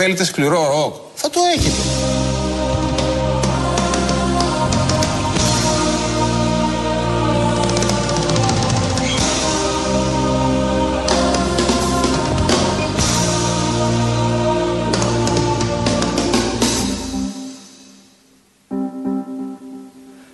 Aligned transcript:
Θέλετε 0.00 0.24
σκληρό 0.24 0.70
ροκ. 0.70 0.94
Θα 1.14 1.30
το 1.30 1.40
έχετε. 1.56 1.76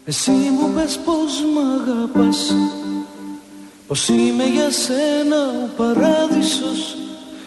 Εσύ 0.04 0.30
μου 0.30 0.72
πες 0.74 0.98
πως 1.04 1.42
μ' 1.54 1.80
αγαπάς 1.80 2.54
Πως 3.86 4.08
είμαι 4.08 4.44
για 4.44 4.70
σένα 4.70 5.36
ο 5.36 5.70
παράδεισος 5.76 7.03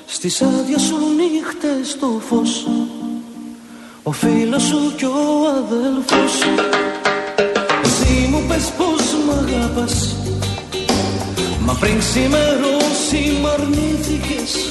Στις 0.10 0.42
άδειες 0.42 0.82
σου 0.82 0.96
νύχτες 1.16 2.00
το 2.00 2.22
φως. 2.30 2.68
Ο 4.04 4.12
φίλος 4.12 4.64
σου 4.64 4.94
κι 4.98 5.06
ο 5.06 5.48
αδέλφος. 5.58 6.32
Σου 6.32 6.50
Εσύ 7.84 8.28
μου 8.32 8.44
πες 8.48 8.72
πως 8.78 9.04
μ' 9.26 9.32
αγαπάς. 9.32 10.16
Μα 11.66 11.74
πριν 11.74 12.00
ξημερώσει 12.00 13.38
μ' 13.42 13.48
αρνήθηκες. 13.48 14.68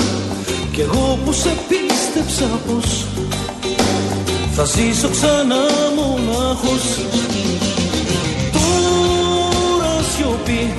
Κι 0.73 0.81
εγώ 0.81 1.19
που 1.25 1.33
σε 1.33 1.57
πίστεψα 1.69 2.61
πως 2.67 3.07
Θα 4.53 4.65
ζήσω 4.65 5.09
ξανά 5.09 5.65
μονάχος. 5.97 6.85
Τώρα 8.53 10.03
σιωπή 10.03 10.75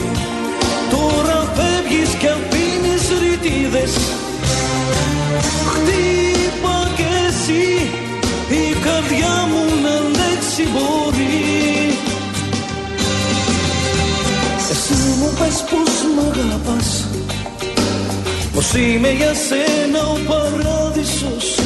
αντέξει 10.58 10.72
μπορεί 10.74 11.94
Εσύ 14.72 14.94
μου 15.20 15.34
πες 15.40 15.64
πως 15.70 15.92
μ' 16.16 16.20
αγαπάς 16.20 17.08
Πως 18.54 18.74
είμαι 18.74 19.12
για 19.12 19.34
σένα 19.34 20.00
ο 20.00 20.18
παράδεισος 20.28 21.60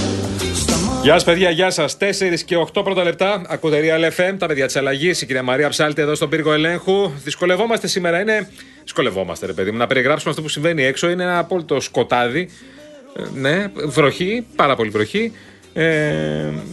Στα 0.56 0.75
μάτια 0.75 1.02
Γεια 1.03 1.14
σας, 1.14 1.23
παιδιά, 1.23 1.50
γεια 1.50 1.69
σας. 1.69 1.97
4 1.97 2.44
και 2.45 2.56
8 2.58 2.84
πρώτα 2.84 3.03
λεπτά. 3.03 3.42
Ακούτε 3.47 3.80
Real 3.84 4.19
FM, 4.19 4.36
τα 4.38 4.45
παιδιά 4.45 4.66
της 4.66 4.75
αλλαγής. 4.75 5.22
Η 5.22 5.25
κυρία 5.25 5.44
Μαρία 5.44 5.69
Ψάλτη 5.69 6.02
εδώ 6.02 6.16
στον 6.16 6.30
πύργο 6.30 6.53
ελέγχου. 6.53 7.12
Δυσκολευόμαστε 7.23 7.88
σήμερα. 7.88 8.19
Είναι. 8.19 8.50
Δυσκολευόμαστε, 8.84 9.45
ρε 9.45 9.53
παιδί 9.53 9.72
μου, 9.72 9.78
να 9.78 9.88
περιγράψουμε 9.88 10.30
αυτό 10.30 10.42
που 10.42 10.50
συμβαίνει 10.50 10.84
έξω. 10.84 11.09
Είναι 11.09 11.23
ένα 11.23 11.38
απόλυτο 11.38 11.80
σκοτάδι. 11.80 12.50
Ε, 13.16 13.22
ναι, 13.34 13.66
βροχή, 13.86 14.45
πάρα 14.56 14.75
πολύ 14.75 14.89
βροχή. 14.89 15.31
Ε, 15.73 15.83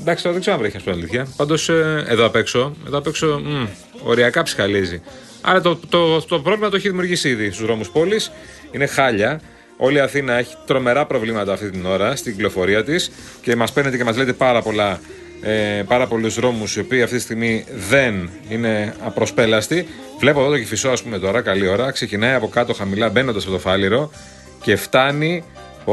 εντάξει, 0.00 0.22
τώρα 0.22 0.32
δεν 0.32 0.40
ξέρω 0.40 0.54
αν 0.54 0.60
βρέχει, 0.60 0.76
ας 0.76 0.82
πούμε 0.82 0.96
αλήθεια. 0.96 1.26
Πάντως 1.36 1.68
ε, 1.68 2.04
εδώ 2.08 2.26
απ' 2.26 2.36
έξω, 2.36 2.76
εδώ 2.86 2.98
απ' 2.98 3.06
έξω 3.06 3.40
μ, 3.44 3.66
οριακά 4.02 4.42
ψυχαλίζει. 4.42 5.02
Άρα 5.40 5.60
το, 5.60 5.76
το, 5.88 6.22
το 6.22 6.40
πρόβλημα 6.40 6.68
το 6.68 6.76
έχει 6.76 6.88
δημιουργήσει 6.88 7.28
ήδη 7.28 7.50
στους 7.50 7.66
δρόμους 7.66 7.90
πόλης. 7.90 8.30
Είναι 8.70 8.86
χάλια. 8.86 9.40
Όλη 9.76 9.96
η 9.96 10.00
Αθήνα 10.00 10.32
έχει 10.32 10.54
τρομερά 10.66 11.06
προβλήματα 11.06 11.52
αυτή 11.52 11.70
την 11.70 11.86
ώρα 11.86 12.16
στην 12.16 12.32
κυκλοφορία 12.32 12.84
της 12.84 13.10
και 13.42 13.56
μας 13.56 13.72
παίρνετε 13.72 13.96
και 13.96 14.04
μας 14.04 14.16
λέτε 14.16 14.32
πάρα 14.32 14.62
πολλά. 14.62 15.00
Ε, 15.42 15.82
πάρα 15.86 16.06
πολλούς 16.06 16.34
δρόμους 16.34 16.76
οι 16.76 16.80
οποίοι 16.80 17.02
αυτή 17.02 17.16
τη 17.16 17.22
στιγμή 17.22 17.64
δεν 17.88 18.30
είναι 18.48 18.94
απροσπέλαστοι. 19.04 19.86
Βλέπω 20.18 20.40
εδώ 20.40 20.50
το 20.50 20.58
κυφισό, 20.58 20.88
ας 20.88 21.02
πούμε 21.02 21.18
τώρα, 21.18 21.40
καλή 21.40 21.68
ώρα. 21.68 21.90
Ξεκινάει 21.90 22.34
από 22.34 22.48
κάτω 22.48 22.74
χαμηλά, 22.74 23.08
μπαίνοντας 23.08 23.42
από 23.42 23.52
το 23.52 23.58
φάληρο 23.58 24.10
και 24.62 24.76
φτάνει, 24.76 25.44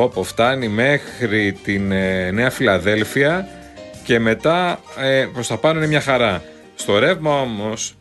όπου 0.03 0.23
φτάνει 0.23 0.67
μέχρι 0.67 1.59
την 1.63 1.91
ε, 1.91 2.31
Νέα 2.31 2.49
Φιλαδέλφια 2.49 3.47
και 4.03 4.19
μετά 4.19 4.79
ε, 4.99 5.27
προς 5.33 5.47
τα 5.47 5.57
πάνω 5.57 5.77
είναι 5.77 5.87
μια 5.87 6.01
χαρά. 6.01 6.43
Στο 6.75 6.99
ρεύμα 6.99 7.41
όμως, 7.41 7.97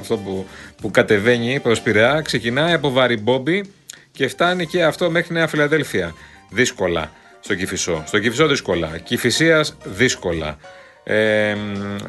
αυτό 0.00 0.16
που, 0.16 0.46
που 0.80 0.90
κατεβαίνει 0.90 1.60
προς 1.60 1.80
Πειραιά, 1.80 2.20
ξεκινάει 2.20 2.72
από 2.72 2.90
Βαριμπόμπι 2.90 3.70
και 4.12 4.28
φτάνει 4.28 4.66
και 4.66 4.84
αυτό 4.84 5.10
μέχρι 5.10 5.34
Νέα 5.34 5.46
Φιλαδέλφια. 5.46 6.14
Δύσκολα 6.50 7.10
στο 7.40 7.54
Κηφισό. 7.54 8.02
Στο 8.06 8.18
Κηφισό 8.18 8.46
δύσκολα. 8.46 8.98
Κηφισίας 8.98 9.76
δύσκολα. 9.84 10.56
Ε, 11.04 11.54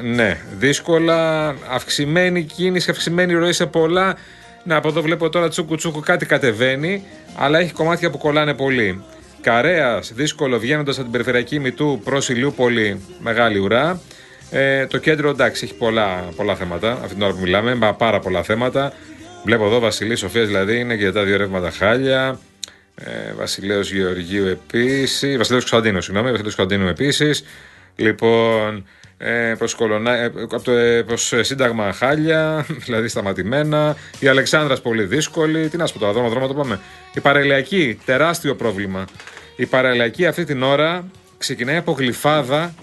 ναι, 0.02 0.38
δύσκολα. 0.58 1.48
Αυξημένη 1.70 2.44
κίνηση, 2.44 2.92
αυξημένη 2.92 3.34
ροή 3.34 3.54
σε 3.54 3.66
πολλά. 3.66 4.16
Να, 4.64 4.76
από 4.76 4.88
εδώ 4.88 5.02
βλέπω 5.02 5.30
τώρα 5.30 5.50
τσούκου 5.50 5.76
τσούκου 5.76 6.00
κάτι 6.00 6.26
κατεβαίνει, 6.26 7.04
αλλά 7.36 7.60
έχει 7.60 7.74
κομμάτια 7.74 8.10
που 8.10 8.18
κολλάνε 8.18 8.54
πολύ. 8.54 9.04
Καρέας, 9.42 10.12
δύσκολο 10.14 10.60
βγαίνοντας 10.60 10.96
από 10.96 11.04
την 11.04 11.12
περιφερειακή 11.12 11.60
μητού 11.60 12.02
προς 12.04 12.30
Ηλιούπολη, 12.30 13.02
μεγάλη 13.20 13.58
ουρά. 13.58 14.02
Ε, 14.52 14.86
το 14.86 14.98
κέντρο 14.98 15.30
εντάξει 15.30 15.64
έχει 15.66 15.74
πολλά, 15.74 16.24
πολλά 16.36 16.56
θέματα 16.56 16.92
αυτή 16.92 17.14
την 17.14 17.22
ώρα 17.24 17.34
που 17.34 17.40
μιλάμε, 17.40 17.76
μα 17.76 17.94
πάρα 17.94 18.20
πολλά 18.20 18.44
θέματα. 18.44 18.94
Βλέπω 19.44 19.66
εδώ 19.66 19.80
Βασιλής 19.80 20.20
Σοφίας 20.20 20.48
δηλαδή 20.48 20.80
είναι 20.80 20.96
και 20.96 21.12
τα 21.12 21.24
δύο 21.24 21.38
ρεύματα 21.38 21.72
χάλια. 21.72 22.40
Ε, 22.96 23.34
Βασιλέος 23.38 23.92
Γεωργίου 23.92 24.48
επίσης. 24.48 25.38
Βασιλέος 25.38 25.70
Κωνσταντίνου, 25.70 26.02
συγγνώμη. 26.02 26.32
Βασιλέος 26.32 26.56
Κωνσταντίνου 26.56 26.90
επίσης. 26.90 27.44
Λοιπόν, 27.96 28.88
ε, 29.24 29.56
προς, 29.58 29.76
Κολονά, 29.76 30.14
ε, 30.14 30.26
από 30.26 30.62
το, 30.62 30.72
ε, 30.72 31.02
προς 31.04 31.34
ε, 31.34 31.44
Σύνταγμα 31.44 31.94
Χάλια, 31.94 32.66
δηλαδή 32.86 33.08
σταματημένα. 33.08 33.96
Η 34.20 34.28
Αλεξάνδρας 34.28 34.82
πολύ 34.82 35.04
δύσκολη. 35.04 35.70
Τι 35.70 35.78
να 35.78 35.86
σου 35.86 35.94
πω 35.94 36.00
τώρα, 36.00 36.12
δρόμο, 36.12 36.30
δρόμο 36.30 36.48
το 36.48 36.54
πάμε. 36.54 36.80
Η 37.14 37.20
Παραλιακή, 37.20 38.00
τεράστιο 38.06 38.56
πρόβλημα. 38.56 39.06
Η 39.56 39.66
Παραλιακή 39.66 40.26
αυτή 40.26 40.44
την 40.44 40.64
ώρα 40.64 41.06
ξεκινάει 41.38 41.76
από 41.76 41.92
γλυφάδα 41.92 42.74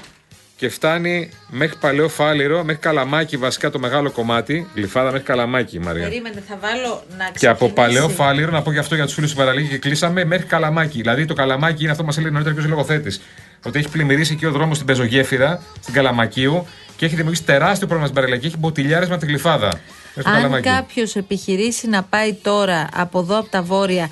και 0.59 0.69
φτάνει 0.69 1.31
μέχρι 1.49 1.77
παλαιό 1.81 2.09
φάληρο, 2.09 2.65
μέχρι 2.65 2.83
καλαμάκι 2.83 3.37
βασικά 3.37 3.71
το 3.71 3.79
μεγάλο 3.79 4.11
κομμάτι. 4.11 4.67
Γλυφάδα 4.75 5.11
μέχρι 5.11 5.27
καλαμάκι, 5.27 5.79
Μαρία. 5.79 6.03
Περίμενε, 6.03 6.43
θα 6.49 6.59
βάλω 6.61 6.89
να 6.93 7.01
ξεκινήσει. 7.07 7.39
Και 7.39 7.49
από 7.49 7.69
παλαιό 7.69 8.09
φάληρο, 8.09 8.51
να 8.51 8.63
πω 8.63 8.73
και 8.73 8.79
αυτό 8.79 8.95
για 8.95 9.05
τους 9.05 9.15
φίλους 9.15 9.31
του 9.31 9.37
Παραλίγη 9.37 9.69
και 9.69 9.79
κλείσαμε, 9.79 10.25
μέχρι 10.25 10.47
καλαμάκι. 10.47 10.99
Δηλαδή 10.99 11.25
το 11.25 11.35
καλαμάκι 11.35 11.83
είναι 11.83 11.91
αυτό 11.91 12.03
που 12.03 12.09
μας 12.09 12.19
έλεγε 12.19 12.33
νωρίτερα 12.33 12.55
και 12.61 12.67
ο 12.67 12.69
λογοθέτης. 12.69 13.21
Ότι 13.67 13.79
έχει 13.79 13.89
πλημμυρίσει 13.89 14.33
εκεί 14.33 14.47
ο 14.47 14.51
δρόμος 14.51 14.75
στην 14.77 14.87
Πεζογέφυρα, 14.87 15.63
στην 15.81 15.95
Καλαμακίου 15.95 16.67
και 16.97 17.05
έχει 17.05 17.15
δημιουργήσει 17.15 17.47
τεράστιο 17.47 17.87
πρόβλημα 17.87 18.05
στην 18.05 18.15
Παραλιακή. 18.15 18.47
Έχει 18.47 18.57
μποτιλιάρισμα 18.59 19.15
από 19.15 19.25
τη 19.25 19.29
γλυφάδα. 19.31 19.67
Μέχρι 20.15 20.23
το 20.23 20.31
Αν 20.31 20.35
Καλαμάκι. 20.35 20.69
κάποιος 20.69 21.17
επιχειρήσει 21.17 21.89
να 21.89 22.03
πάει 22.03 22.35
τώρα 22.35 22.89
από 22.95 23.19
εδώ 23.19 23.39
από 23.39 23.49
τα 23.49 23.63
βόρεια 23.63 24.11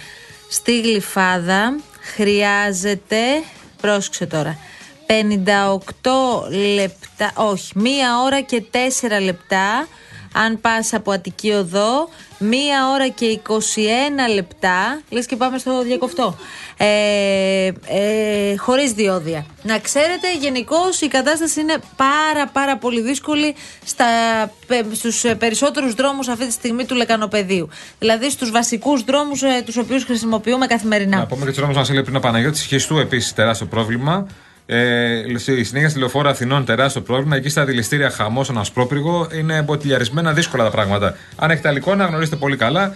στη 0.49 0.81
Γλυφάδα, 0.81 1.77
χρειάζεται. 2.15 3.17
Πρόσεξε 3.81 4.27
τώρα. 4.27 4.59
58 5.07 6.51
λεπτά, 6.75 7.33
όχι, 7.35 7.73
μία 7.75 8.21
ώρα 8.25 8.41
και 8.41 8.63
4 8.73 9.21
λεπτά 9.23 9.87
αν 10.39 10.61
πας 10.61 10.93
από 10.93 11.11
Αττική 11.13 11.51
Οδό, 11.51 12.09
μία 12.39 12.91
ώρα 12.95 13.09
και 13.09 13.41
21 13.49 14.35
λεπτά, 14.35 15.01
λες 15.11 15.27
και 15.27 15.37
πάμε 15.37 15.59
στο 15.59 15.83
διακοφτό, 15.83 16.37
ε, 16.77 16.87
ε, 17.87 18.57
χωρίς 18.57 18.93
διόδια. 18.93 19.47
Να 19.63 19.79
ξέρετε, 19.79 20.35
γενικώς 20.41 21.01
η 21.01 21.09
κατάσταση 21.09 21.61
είναι 21.61 21.77
πάρα 21.97 22.47
πάρα 22.53 22.77
πολύ 22.77 23.01
δύσκολη 23.01 23.55
στα, 23.85 24.05
πε- 24.67 24.95
στους 24.95 25.25
ε, 25.25 25.35
περισσότερους 25.35 25.95
δρόμους 25.95 26.29
αυτή 26.29 26.47
τη 26.47 26.53
στιγμή 26.53 26.85
του 26.85 26.95
λεκανοπεδίου. 26.95 27.69
Δηλαδή 27.99 28.31
στους 28.31 28.51
βασικούς 28.51 29.03
δρόμους 29.05 29.43
ε, 29.43 29.63
τους 29.65 29.77
οποίους 29.77 30.05
χρησιμοποιούμε 30.05 30.67
καθημερινά. 30.67 31.17
Να 31.19 31.27
πούμε 31.27 31.41
και 31.41 31.47
τους 31.51 31.57
δρόμους 31.59 31.77
μα 31.77 31.83
έλεγε 31.83 32.03
πριν 32.03 32.17
ο 32.17 32.21
Παναγιώτης. 32.21 32.63
Χιστού 32.65 32.99
επίσης 32.99 33.33
τεράστιο 33.33 33.67
πρόβλημα. 33.67 34.27
Ε, 34.67 35.23
στη 35.39 35.65
συνέχεια 35.65 35.89
στη 35.89 35.99
λεωφόρο 35.99 36.29
Αθηνών 36.29 36.65
τεράστιο 36.65 37.01
πρόβλημα. 37.01 37.37
Εκεί 37.37 37.49
στα 37.49 37.65
δηληστήρια 37.65 38.11
χαμός, 38.11 38.49
ένας 38.49 38.63
ασπρόπυργο. 38.63 39.29
Είναι 39.33 39.63
μποτιλιαρισμένα 39.63 40.33
δύσκολα 40.33 40.65
τα 40.65 40.71
πράγματα. 40.71 41.17
Αν 41.37 41.51
έχετε 41.51 41.69
άλλη 41.69 41.79
εικόνα, 41.79 42.05
γνωρίζετε 42.05 42.37
πολύ 42.37 42.57
καλά. 42.57 42.95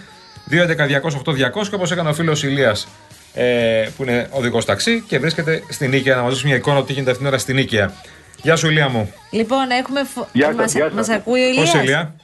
2.11.200.8.200 0.49 1.67
και 1.69 1.75
όπως 1.75 1.91
έκανε 1.91 2.09
ο 2.09 2.13
φίλος 2.13 2.43
Ηλίας 2.43 2.87
ε, 3.33 3.87
που 3.97 4.03
είναι 4.03 4.27
οδηγός 4.31 4.65
ταξί 4.65 5.01
και 5.07 5.19
βρίσκεται 5.19 5.63
στην 5.69 5.89
Νίκαια 5.89 6.15
να 6.15 6.21
μας 6.21 6.31
δώσει 6.31 6.45
μια 6.45 6.55
εικόνα 6.55 6.77
ότι 6.77 6.93
γίνεται 6.93 7.11
αυτήν 7.11 7.25
την 7.25 7.33
ώρα 7.33 7.41
στην 7.41 7.55
Νίκαια. 7.55 7.93
Γεια 8.41 8.55
σου, 8.55 8.69
Ηλία 8.69 8.89
μου. 8.89 9.13
Λοιπόν, 9.31 9.69
έχουμε. 9.69 10.03
Φο... 10.03 10.27
Γεια 10.33 10.45
σας, 10.45 10.55
μας, 10.55 10.73
γεια 10.73 10.83
σας. 10.83 10.93
μας 10.93 11.09
ακούει 11.09 11.41
ο 11.41 11.55
Πώς 11.55 11.55
Ηλίας. 11.55 11.83
Ηλία; 11.83 12.15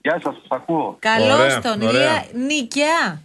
Γεια 0.00 0.20
σας, 0.22 0.34
σας 0.34 0.46
ακούω. 0.48 0.96
Καλώς 0.98 1.40
Ωραία, 1.40 1.60
τον 1.60 1.82
ωραία. 1.82 1.90
Ηλία. 1.90 2.24
Νίκαια. 2.46 3.20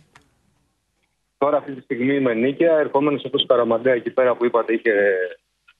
Τώρα 1.43 1.57
αυτή 1.57 1.71
τη 1.71 1.81
στιγμή 1.81 2.13
είμαι 2.15 2.33
νίκαια, 2.33 2.77
ερχόμενος 2.79 3.25
από 3.25 3.37
το 3.37 3.45
Καραμαντέα 3.45 3.93
εκεί 3.93 4.09
πέρα 4.09 4.35
που 4.35 4.45
είπατε 4.45 4.73
είχε 4.73 4.93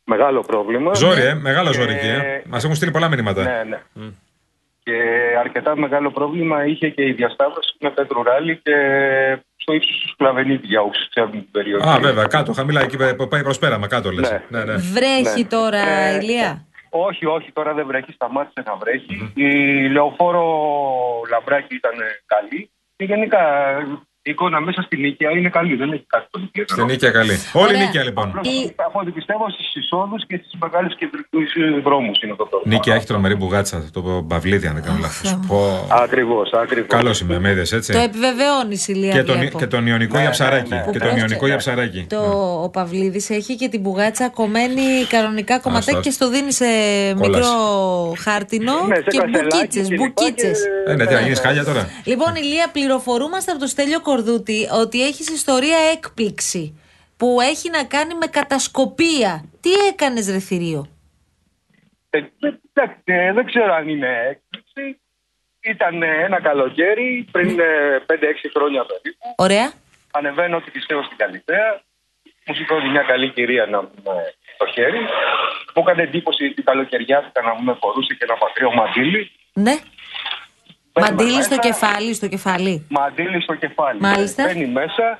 μεγάλο 0.04 0.42
πρόβλημα. 0.42 0.94
Ζόρι, 0.94 1.22
ε, 1.22 1.34
μεγάλο 1.34 1.70
Και- 1.70 1.80
ζόρι 1.80 1.94
εκεί. 1.94 2.08
Ε. 2.08 2.42
Μας 2.48 2.64
έχουν 2.64 2.76
στείλει 2.76 2.92
πολλά 2.92 3.08
μηνύματα. 3.10 3.44
Ναι, 3.44 3.64
ναι. 3.70 3.80
Και 4.84 4.94
αρκετά 5.40 5.76
μεγάλο 5.78 6.12
πρόβλημα 6.12 6.66
είχε 6.66 6.90
και 6.90 7.04
η 7.06 7.12
διασταύρωση 7.12 7.76
με 7.80 7.90
Πέτρου 7.90 8.24
Ράλι 8.24 8.58
και 8.64 8.76
στο 9.56 9.74
ύψος 9.74 10.00
του 10.02 10.08
Σκλαβενίτη 10.10 10.66
για 10.66 10.82
όσους 10.82 11.10
ξέρουν 11.10 11.32
την 11.32 11.52
περιοχή. 11.52 11.90
Α, 11.90 11.98
βέβαια, 12.00 12.26
κάτω, 12.26 12.54
χαμηλά, 12.54 12.82
εκεί 12.82 13.16
που 13.16 13.28
πάει 13.28 13.44
προς 13.44 13.60
πέραμα, 13.60 13.88
κάτω 13.88 14.12
λες. 14.12 14.32
Ναι. 14.32 14.42
Ναι, 14.50 14.64
ναι. 14.64 14.74
Βρέχει 14.76 15.42
Ναι. 15.42 15.48
τώρα, 15.48 15.88
Ε, 15.90 16.16
Ηλία; 16.22 16.66
Όχι, 16.90 17.26
όχι, 17.26 17.52
τώρα 17.52 17.74
δεν 17.74 17.86
βρέχει, 17.88 18.12
σταμάτησε 18.12 18.64
να 18.66 18.76
βρέχει. 18.76 19.32
Η 19.36 19.50
λεωφόρο 19.90 20.46
Λαμπράκη 21.30 21.76
ήταν 21.76 21.94
καλή. 22.26 22.70
Και 22.96 23.06
γενικά 23.06 23.40
η 24.24 24.30
εικόνα 24.32 24.60
μέσα 24.62 24.82
στην 24.82 25.00
νίκαια 25.00 25.30
είναι 25.32 25.50
καλή. 25.50 25.76
Δεν 25.76 25.92
έχει 25.92 26.06
κάτι 26.08 26.28
πολύ 26.32 26.46
ιδιαίτερο. 26.54 26.80
Στην 26.82 26.86
νίκαια 26.92 27.12
καλή. 27.12 27.36
Όλη 27.54 27.66
Ωραία. 27.68 27.80
νίκαια 27.86 28.04
λοιπόν. 28.04 28.28
Η- 28.44 28.74
Από 28.76 29.00
ό,τι 29.00 29.12
πιστεύω 29.12 29.50
στις 29.50 29.76
εισόδους 29.76 30.26
και 30.28 30.36
στις 30.46 30.54
μεγάλες 30.62 30.96
κεντρικούς 31.00 31.50
δρόμους 31.84 32.22
είναι 32.22 32.36
το 32.38 32.46
πρόβλημα. 32.46 32.76
Νίκαια 32.76 32.96
έχει 32.96 33.06
τρομερή 33.06 33.36
μπουγάτσα, 33.36 33.90
το 33.94 34.26
παυλίδι 34.28 34.68
αν 34.68 34.74
δεν 34.74 34.84
κάνω 34.84 34.98
λάθος. 35.02 35.38
Ακριβώς, 36.04 36.52
ακριβώς. 36.54 36.88
Καλός 36.88 37.20
είμαι, 37.22 37.40
με 37.40 37.50
είδες, 37.50 37.72
έτσι; 37.72 37.92
Το 37.92 37.98
επιβεβαιώνει 38.00 38.78
η 38.88 38.94
Λία. 38.94 39.12
Και 39.12 39.24
τον, 39.24 39.38
βλέπω. 39.38 39.58
και 39.58 39.68
τον 39.68 39.88
Ιωνικό 39.88 40.14
Ναι, 40.14 40.20
για 40.20 40.30
ναι, 40.30 40.36
ψαράκι. 40.36 40.70
ναι. 40.70 40.78
Και 40.78 40.84
τον 40.84 40.94
Πρόσεξε. 41.00 41.20
Ιωνικό 41.20 41.46
για 41.48 41.58
ψαράκι. 41.58 42.06
Το, 42.10 42.22
ο 42.64 42.70
Παυλίδης 42.70 43.30
έχει 43.30 43.56
και 43.56 43.68
την 43.70 43.80
μπουγάτσα 43.82 44.30
κομμένη 44.30 44.82
κανονικά 45.10 45.60
κομματάκι 45.60 45.90
άστο. 45.90 46.02
και 46.02 46.10
στο 46.12 46.30
δίνει 46.30 46.52
σε 46.54 46.66
μικρό 47.20 47.46
χάρτινο 48.20 48.74
Ναι, 48.88 48.96
σε 48.96 49.02
και 49.02 49.18
κασελάκι 49.18 49.48
μπουκίτσες, 49.56 49.88
και 49.88 49.94
λοιπά 49.96 50.04
μπουκίτσες. 50.18 50.60
και- 50.86 50.92
Ε, 50.92 50.96
ναι, 50.96 51.06
τι 51.06 51.14
να 51.14 51.20
γίνεις 51.22 51.40
χάλια 51.40 51.64
τώρα. 51.64 51.90
Λοιπόν, 52.04 52.36
Ηλία, 52.36 52.70
πληροφορούμαστε 52.72 53.52
από 53.52 53.60
το 53.60 53.68
Στέλιο 53.68 54.00
Κορδούτη 54.12 54.68
ότι 54.82 55.06
έχεις 55.08 55.30
ιστορία 55.30 55.78
έκπληξη 55.94 56.64
που 57.18 57.38
έχει 57.42 57.70
να 57.70 57.84
κάνει 57.84 58.14
με 58.16 58.28
κατασκοπία. 58.28 59.32
Τι 59.62 59.72
έκανες 59.90 60.26
ρε 60.32 60.40
θηρίο; 60.40 60.82
Ε, 62.10 62.18
εντάξει, 62.18 63.02
ε, 63.04 63.34
δεν 63.34 63.46
ξέρω 63.46 63.74
αν 63.74 63.88
είναι 63.90 64.10
έκπληξη. 64.30 65.00
Ήταν 65.60 66.04
ε, 66.04 66.24
ένα 66.28 66.42
καλοκαίρι 66.42 67.28
πριν 67.32 67.60
ε, 67.60 67.66
5-6 68.08 68.14
χρόνια 68.56 68.86
περίπου. 68.86 69.26
Ωραία. 69.36 69.72
Ανεβαίνω 70.12 70.58
ότι 70.58 70.72
πιστεύω 70.72 71.04
στην 71.04 71.18
Καλυθέα. 71.18 71.82
Μου 72.46 72.56
σηκώνει 72.56 72.90
μια 72.90 73.02
καλή 73.02 73.30
κυρία 73.30 73.66
να 73.66 73.80
πούμε 73.84 74.14
στο 74.54 74.66
χέρι. 74.66 75.00
Μου 75.76 75.84
έκανε 75.86 76.02
εντύπωση 76.02 76.54
την 76.54 76.64
καλοκαιριάτικα 76.64 77.42
να 77.42 77.54
μου 77.54 77.78
φορούσε 77.82 78.14
και 78.14 78.26
ένα 78.28 78.36
πατρίο 78.36 78.72
μαντίλι. 78.74 79.32
Ναι. 79.54 79.76
Μπαίνουμε 80.94 81.12
Μαντίλι 81.24 81.42
στο 81.44 81.56
μέσα. 81.56 81.62
κεφάλι, 81.70 82.14
στο 82.14 82.28
κεφάλι. 82.28 82.86
Μαντίλι 82.90 83.42
στο 83.42 83.56
κεφάλι. 83.56 84.00
Μάλιστα. 84.00 84.44
Μπαίνει 84.46 84.66
μέσα. 84.68 85.20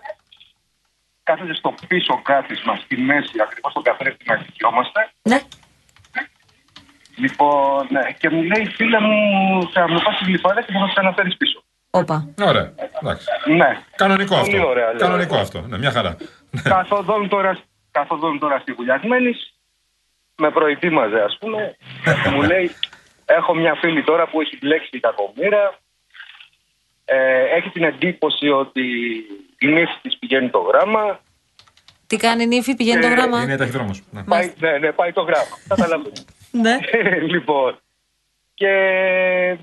Κάθεται 1.24 1.54
στο 1.54 1.74
πίσω 1.88 2.22
κάθισμα 2.24 2.76
στη 2.76 2.98
μέση, 2.98 3.32
ακριβώς 3.42 3.72
στον 3.72 3.84
καθρέφτη 3.84 4.24
να 4.28 4.36
δικαιόμαστε. 4.36 5.10
Ναι. 5.22 5.40
Λοιπόν, 7.16 7.88
ναι, 7.90 8.02
και 8.20 8.30
μου 8.30 8.42
λέει 8.44 8.66
φίλε 8.76 9.00
μου, 9.00 9.70
θα 9.74 9.88
με 9.90 10.00
πα 10.04 10.12
στη 10.12 10.24
γλυφάδα 10.26 10.62
και 10.62 10.72
θα 10.72 10.80
μας 10.80 10.94
ξαναφέρεις 10.94 11.38
πίσω. 11.38 11.64
Όπα. 11.90 12.30
Ωραία. 12.42 12.74
Εντάξει. 13.02 13.28
Ναι. 13.46 13.78
Κανονικό 13.96 14.40
Πολύ 14.40 14.56
αυτό. 14.58 14.68
ωραία, 14.70 14.88
λέω. 14.90 14.98
Κανονικό 14.98 15.36
αυτό. 15.38 15.62
Ναι, 15.62 15.78
μια 15.78 15.92
χαρά. 15.92 16.18
Καθοδόν 16.64 17.30
τώρα, 17.30 17.60
καθοδόν 17.92 18.40
τώρα 18.40 18.60
στη 18.60 18.72
Γουλιασμένη, 18.72 19.32
με 20.36 20.52
προετοίμαζε 20.52 21.20
ας 21.22 21.38
πούμε. 21.40 21.76
μου 22.34 22.42
λέει, 22.42 22.72
έχω 23.38 23.54
μια 23.56 23.76
φίλη 23.76 24.04
τώρα 24.04 24.28
που 24.28 24.42
έχει 24.42 24.58
μπλέξει 24.62 24.90
η 24.92 25.00
κακομήρα. 25.00 25.78
Ε, 27.06 27.44
έχει 27.58 27.70
την 27.70 27.84
εντύπωση 27.84 28.50
ότι 28.50 28.82
η 29.60 29.68
νύφη 29.68 29.94
της 30.02 30.18
πηγαίνει 30.20 30.50
το 30.50 30.60
γράμμα. 30.60 31.20
Τι 32.08 32.18
κάνει 32.18 32.44
η 32.44 32.48
νύφη, 32.48 32.76
πηγαίνει 32.76 33.02
το 33.02 33.08
Ε, 33.08 33.10
γράμμα; 33.10 33.42
Είναι 33.42 33.58
ταχυδρόμος. 33.58 34.02
Ναι. 34.12 34.24
Πάει, 34.24 34.54
ναι, 34.60 34.78
ναι, 34.78 34.92
πάει 34.92 35.12
το 35.12 35.22
γράμμα. 35.22 35.58
Καταλαβαίνω. 35.68 36.14
Ναι. 36.52 36.78
λοιπόν. 37.28 37.80
Και 38.54 38.68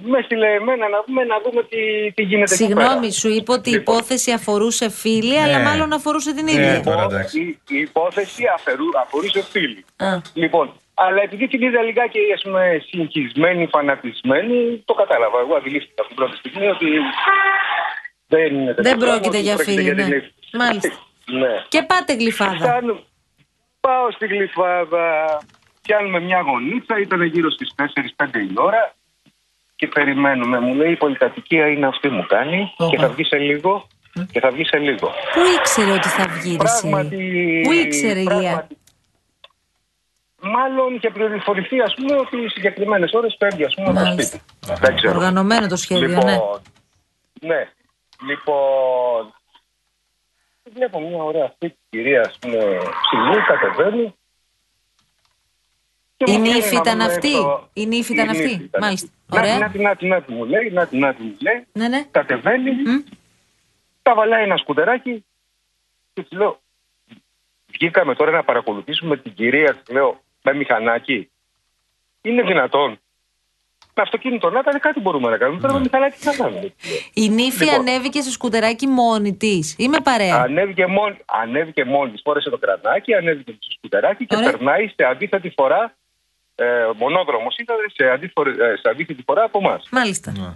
με 0.02 0.18
έστειλε 0.18 0.52
εμένα 0.52 0.88
να 0.88 1.02
δούμε, 1.06 1.24
να 1.24 1.40
δούμε 1.40 1.62
τι, 1.62 2.12
τι 2.14 2.22
γίνεται 2.22 2.54
εκεί 2.54 2.66
πέρα. 2.74 2.80
Συγγνώμη, 2.80 3.12
σου 3.12 3.28
είπε 3.28 3.52
ότι 3.52 3.70
η 3.70 3.72
Λοιπόν. 3.72 3.94
υπόθεση 3.96 4.32
αφορούσε 4.32 4.90
φίλη, 4.90 5.40
αλλά 5.40 5.58
Ναι. 5.58 5.64
μάλλον 5.64 5.92
αφορούσε 5.92 6.34
την 6.34 6.46
ίδια. 6.46 6.72
Ναι. 6.72 6.80
Τώρα, 6.80 7.02
εντάξει. 7.02 7.40
η, 7.40 7.58
η 7.68 7.78
υπόθεση 7.78 8.44
αφαιρού, 8.54 8.84
αφορούσε 9.02 9.42
φίλη. 9.42 9.84
Α. 9.96 10.06
Λοιπόν, 10.34 10.72
αλλά 11.06 11.22
επειδή 11.22 11.48
την 11.48 11.62
είδα 11.62 11.82
λιγάκι 11.82 12.18
ας 12.34 12.42
πούμε, 12.42 12.82
συγχυσμένη, 12.88 13.66
φανατισμένη, 13.66 14.82
το 14.84 14.94
κατάλαβα. 14.94 15.38
Εγώ 15.40 15.54
αντιλήφθηκα 15.54 15.94
από 16.02 16.08
την 16.08 16.16
πρώτη 16.16 16.36
στιγμή 16.36 16.66
ότι 16.66 16.86
δεν 18.26 18.54
είναι 18.54 18.74
τέτοιο 18.74 18.82
Δεν 18.82 18.98
πράγμα, 18.98 19.14
πρόκειται 19.14 19.36
ότι 19.36 19.46
για 19.46 19.54
πρόκειται 19.54 19.80
φίλη, 19.80 19.82
για 19.82 19.94
την 19.94 20.08
ναι. 20.08 20.14
νύφη. 20.14 20.30
Μάλιστα. 20.52 20.92
ναι. 21.40 21.54
Και 21.68 21.82
πάτε 21.82 22.14
γλυφάδα. 22.14 22.54
Φτάνω- 22.56 23.04
πάω 23.80 24.10
στη 24.10 24.26
γλυφάδα, 24.26 25.06
πιάνουμε 25.82 26.20
μια 26.20 26.40
γονίτσα, 26.40 26.98
ήταν 26.98 27.22
γύρω 27.22 27.50
στις 27.50 27.74
4-5 27.76 28.26
η 28.50 28.52
ώρα 28.56 28.94
και 29.76 29.86
περιμένουμε. 29.86 30.60
Μου 30.60 30.74
λέει 30.74 30.90
η 30.90 30.96
πολυκατοικία 30.96 31.68
είναι 31.68 31.86
αυτή 31.86 32.08
μου 32.08 32.26
κάνει 32.28 32.72
και 32.90 32.96
θα 32.96 33.08
βγει 33.08 33.24
σε 33.24 33.36
λίγο 33.38 33.86
και 34.32 34.40
θα 34.40 34.50
βγει 34.50 34.64
σε 34.64 34.78
λίγο. 34.78 35.12
Πού 35.34 35.40
ήξερε 35.58 35.90
ότι 35.90 36.08
θα 36.08 36.24
βγει 36.28 36.56
ρε 36.56 36.64
εσύ; 36.64 36.88
Πράγματι. 36.88 37.60
Πού 37.64 37.72
ήξερε 37.72 38.20
η 38.20 38.22
Λία; 38.22 38.38
πράγματι. 38.38 38.76
Μάλλον 40.54 40.98
και 40.98 41.10
πληροφορηθεί, 41.10 41.80
ας 41.80 41.94
πούμε, 41.94 42.16
ότι 42.16 42.48
συγκεκριμένες 42.48 43.12
ώρες 43.12 43.36
φεύγει, 43.38 43.64
ας 43.64 43.74
πούμε, 43.74 43.88
από 43.88 43.98
το 43.98 44.04
Μάλιστα. 44.04 44.38
σπίτι. 44.38 44.76
Δεν 44.80 44.96
ξέρω. 44.96 45.14
Οργανωμένο 45.14 45.66
το 45.66 45.76
σχέδιο, 45.76 46.08
λοιπόν, 46.08 46.24
ναι. 46.24 46.36
ναι. 47.40 47.68
Λοιπόν. 48.28 49.32
Βλέπω 50.74 51.00
μια 51.00 51.22
ωραία 51.22 51.44
αυτή 51.44 51.76
κυρία, 51.90 52.20
ας 52.20 52.38
πούμε, 52.40 52.56
ψηλή, 53.02 53.42
κατεβαίνει. 53.46 54.14
Και 56.16 56.32
Η 56.32 56.36
μου 56.36 56.42
νύφη 56.42 56.60
κάνει 56.60 56.74
να 56.74 56.80
ήταν 56.80 56.98
δούμε 56.98 57.04
αυτή; 57.12 57.32
το- 57.32 57.68
Η 57.72 57.86
νύφη 57.86 58.12
ήταν 58.12 58.28
αυτή; 58.28 58.50
ήταν. 58.52 58.80
Μάλιστα. 58.80 59.08
Να, 59.26 59.40
Ωραία. 59.40 59.58
Να, 59.58 59.72
να, 59.74 59.96
να, 60.00 60.24
μου 60.26 60.44
λέει, 60.44 60.70
να, 60.70 60.88
να, 60.90 61.14
μου 61.18 61.36
λέει. 61.40 61.66
Ναι, 61.72 61.88
ναι. 61.88 62.04
Κατεβαίνει, 62.10 62.70
τα 64.02 64.14
βαλάει 64.14 64.42
ένα 64.42 64.56
σκουτεράκι 64.56 65.24
και 66.12 66.22
της 66.22 66.38
λέω, 66.38 66.60
βγήκαμε 67.66 68.14
τώρα 68.14 68.30
να 68.30 68.44
παρακολουθήσουμε 68.44 69.16
την 69.16 69.34
κυρία, 69.34 69.74
της 69.74 69.94
λέω, 69.94 70.20
με 70.42 70.54
μηχανάκι. 70.54 71.30
Είναι 72.22 72.42
δυνατόν. 72.42 73.00
Με 73.94 74.02
αυτοκίνητο 74.04 74.50
να 74.50 74.58
ήταν 74.58 74.80
κάτι 74.80 75.00
μπορούμε 75.00 75.30
να 75.30 75.36
κάνουμε. 75.38 75.60
Τώρα 75.60 75.72
με 75.72 75.80
μηχανάκι 75.80 76.18
τι 76.18 76.24
θα 76.24 76.36
κάνουμε. 76.36 76.72
Η 77.14 77.28
νύφη 77.28 77.64
Λοιπόν. 77.64 77.78
ανέβηκε 77.80 78.20
στο 78.20 78.30
σκουτεράκι 78.30 78.86
μόνη 78.86 79.34
της. 79.36 79.74
Είμαι 79.78 80.00
παρέα. 80.00 80.36
Ανέβηκε 80.36 80.86
μόνη, 80.86 81.16
ανέβηκε 81.26 81.84
μόνη 81.84 82.10
της, 82.10 82.20
φόρεσε 82.24 82.50
το 82.50 82.58
κρανάκι, 82.58 83.14
ανέβηκε 83.14 83.56
στο 83.60 83.72
σκουτεράκι 83.72 84.26
και 84.26 84.36
Ωραία. 84.36 84.50
περνάει 84.50 84.88
σε 84.88 85.04
αντίθετη 85.04 85.50
φορά, 85.56 85.94
ε, 86.54 86.88
μονόδρομος 86.96 87.56
ήταν, 87.56 87.76
σε, 87.94 88.10
αντίφορε- 88.10 88.60
ε, 88.60 88.76
σε 88.76 88.88
αντίθετη 88.88 89.22
φορά 89.22 89.42
από 89.42 89.58
εμάς. 89.58 89.88
Μάλιστα. 89.90 90.30
Ναι. 90.36 90.52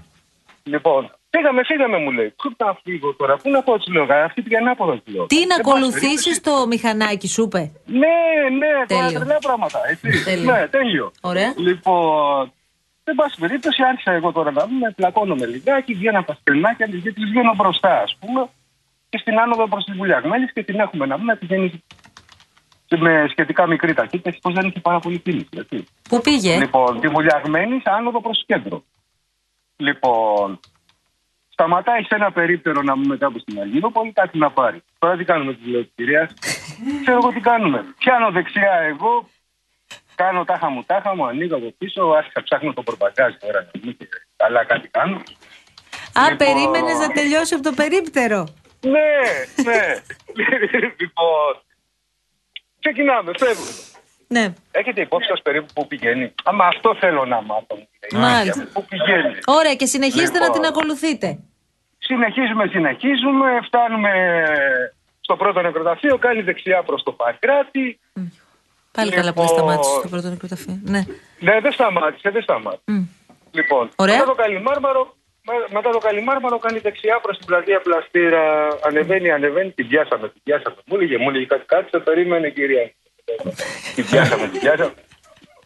Λοιπόν, 0.62 1.14
φύγαμε, 1.34 1.62
φύγαμε 1.64 1.98
μου 1.98 2.10
λέει. 2.10 2.30
Πού 2.42 2.54
να 2.56 2.78
φύγω 2.82 3.14
τώρα, 3.14 3.36
πού 3.36 3.50
να 3.50 3.62
πω, 3.62 3.78
τη 3.78 3.92
λέω, 3.92 4.02
«Α, 4.02 4.24
αυτή 4.24 4.42
πήγαινε 4.42 4.62
ανάποδα, 4.62 5.00
τη 5.04 5.10
λέω. 5.12 5.26
Τι 5.26 5.34
να 5.36 5.42
Εν 5.42 5.48
πάση 5.48 5.60
ακολουθήσεις 5.60 6.40
περιπτώσει, 6.40 6.60
το 6.60 6.66
μηχανάκι, 6.66 7.28
σου 7.28 7.42
είπε; 7.42 7.72
Ναι, 7.86 8.16
ναι, 8.60 8.72
τώρα 8.86 9.06
Τέλειο. 9.06 9.18
τρελά 9.18 9.38
πράγματα. 9.38 9.78
Έτσι. 9.90 10.24
Τέλειο. 10.24 10.52
Ναι, 10.52 10.68
τέλειο. 10.68 11.12
Ωραία. 11.20 11.52
Λοιπόν, 11.56 12.52
εν 13.04 13.14
πάση 13.14 13.36
περιπτώσει, 13.40 13.82
άρχισα 13.82 14.12
εγώ 14.12 14.32
τώρα 14.32 14.50
να 14.50 14.66
δούμε, 14.66 14.90
πλακώνομαι 14.96 15.46
λιγάκι, 15.46 15.94
βγαίνω 15.94 16.18
από 16.18 16.26
τα 16.26 16.36
σκρινάκια 16.40 16.86
τη, 16.88 16.96
γιατί 16.96 17.20
τη 17.20 17.26
βγαίνω 17.26 17.54
μπροστά, 17.56 18.00
ας 18.06 18.16
πούμε, 18.20 18.48
και 19.08 19.18
στην 19.18 19.38
άνοδο 19.38 19.68
προς 19.68 19.84
τη 19.84 19.92
Βουλιαγμένη 19.92 20.46
και 20.46 20.62
την 20.62 20.80
έχουμε 20.80 21.06
να 21.06 21.16
δούμε, 21.16 21.36
πηγαίνει 21.36 21.82
με 22.98 23.26
σχετικά 23.30 23.66
μικρή 23.66 23.94
ταχύτητα, 23.94 24.28
ευτυχώ 24.28 24.50
δεν 24.50 24.66
είχε 24.66 24.80
πάρα 24.80 24.98
πολύ 24.98 25.18
κίνηση. 25.18 25.48
Έτσι. 25.56 25.86
Πού 26.08 26.20
πήγε; 26.20 26.58
Λοιπόν, 26.58 27.00
τη 27.00 27.08
Βουλιαγμένη 27.08 27.82
άνοδο 27.84 28.20
προς 28.20 28.38
το 28.38 28.44
κέντρο. 28.46 28.82
Λοιπόν, 29.76 30.60
Σταματάει 31.62 32.02
σε 32.02 32.14
ένα 32.14 32.32
περίπτερο 32.32 32.82
να 32.82 32.96
μου 32.96 33.06
μετά 33.06 33.26
από 33.26 33.38
στην 33.38 33.80
Πολύ 33.92 34.12
κάτι 34.12 34.38
να 34.38 34.50
πάρει. 34.50 34.82
Τώρα 34.98 35.16
τι 35.16 35.24
κάνουμε 35.24 35.54
της 35.54 35.66
λέω 35.66 35.82
κυρίας; 35.82 36.32
Ξέρω 37.04 37.18
εγώ 37.22 37.32
τι 37.32 37.40
κάνουμε. 37.40 37.84
Πιάνω 37.98 38.30
δεξιά 38.30 38.72
εγώ, 38.92 39.28
κάνω 40.14 40.44
τάχα 40.44 40.68
μου, 40.70 40.82
τάχα 40.86 41.14
μου, 41.16 41.26
ανοίγω 41.26 41.56
από 41.56 41.74
πίσω, 41.78 42.02
άρχισα 42.04 42.42
ψάχνω 42.42 42.72
το 42.72 42.82
προπαγκάζ 42.82 43.32
τώρα. 43.40 43.70
Καλά 44.36 44.64
κάτι 44.64 44.88
κάνω. 44.88 45.16
Α, 45.16 45.20
λοιπόν... 46.30 46.36
περίμενες 46.36 46.98
να 46.98 47.08
τελειώσει 47.08 47.54
από 47.54 47.62
το 47.62 47.72
περίπτερο. 47.72 48.48
Ναι, 48.80 49.10
ναι. 49.64 49.82
λοιπόν. 50.98 51.54
Ξεκινάμε, 52.78 53.30
φεύγουμε. 53.38 53.72
Ναι. 54.26 54.52
Έχετε 54.70 55.00
υπόψη 55.00 55.28
σας 55.28 55.42
περίπου 55.42 55.66
πού 55.74 55.86
πηγαίνει; 55.86 56.34
Άμα 56.44 56.64
αυτό 56.66 56.96
θέλω 57.00 57.24
να 57.24 57.42
μάθω. 57.42 57.76
Μάλιστα. 58.12 58.68
Πού 58.72 58.84
πηγαίνει; 58.84 59.38
Ωραία, 59.46 59.74
και 59.74 59.86
συνεχίστε 59.86 60.38
λοιπόν. 60.38 60.48
να 60.48 60.50
την 60.50 60.64
ακολουθείτε. 60.64 61.38
Συνεχίζουμε, 62.12 62.66
συνεχίζουμε, 62.66 63.48
φτάνουμε 63.66 64.10
στο 65.20 65.36
πρώτο 65.36 65.62
νεκροταφείο, 65.62 66.18
κάνει 66.18 66.42
δεξιά 66.42 66.82
προς 66.82 67.02
το 67.02 67.12
Παγκράτη. 67.12 67.98
Πάλι 68.92 69.10
καλά 69.12 69.32
που 69.32 69.40
δεν 69.40 69.48
Λοιπόν. 69.50 69.58
σταμάτησε 69.58 70.00
το 70.02 70.08
πρώτο 70.08 70.28
νεκροταφείο. 70.28 70.80
Ναι. 70.84 71.02
Ναι, 71.46 71.60
δεν 71.60 71.72
σταμάτησε, 71.72 72.30
δεν 72.30 72.42
σταμάτησε. 72.42 72.82
Μμ. 72.86 73.02
Λοιπόν, 73.50 73.88
Ωραία. 73.96 74.14
μετά 74.18 74.26
το 74.26 74.34
Καλιμάρμαρο, 74.42 75.02
με- 75.48 75.66
μετά 75.76 75.90
το 75.90 75.98
Καλιμάρμαρο 75.98 76.58
κάνει 76.58 76.78
δεξιά 76.78 77.20
προς 77.20 77.36
την 77.38 77.46
πλατεία 77.46 77.80
Πλαστήρα. 77.80 78.68
Ανεβαίνει, 78.86 79.30
ανεβαίνει, 79.30 79.70
την 79.70 79.88
πιάσαμε, 79.88 80.28
την 80.28 80.40
πιάσαμε. 80.44 80.76
Μου 80.86 80.96
έλεγε, 80.96 81.18
μου 81.18 81.28
έλεγε 81.30 81.44
κάτι, 81.44 81.64
κάτσε, 81.66 81.98
περίμενε 81.98 82.48
κυρία. 82.50 82.92
την 83.94 84.04
πιάσαμε, 84.06 84.48
την 84.48 84.60
πιάσαμε. 84.60 84.92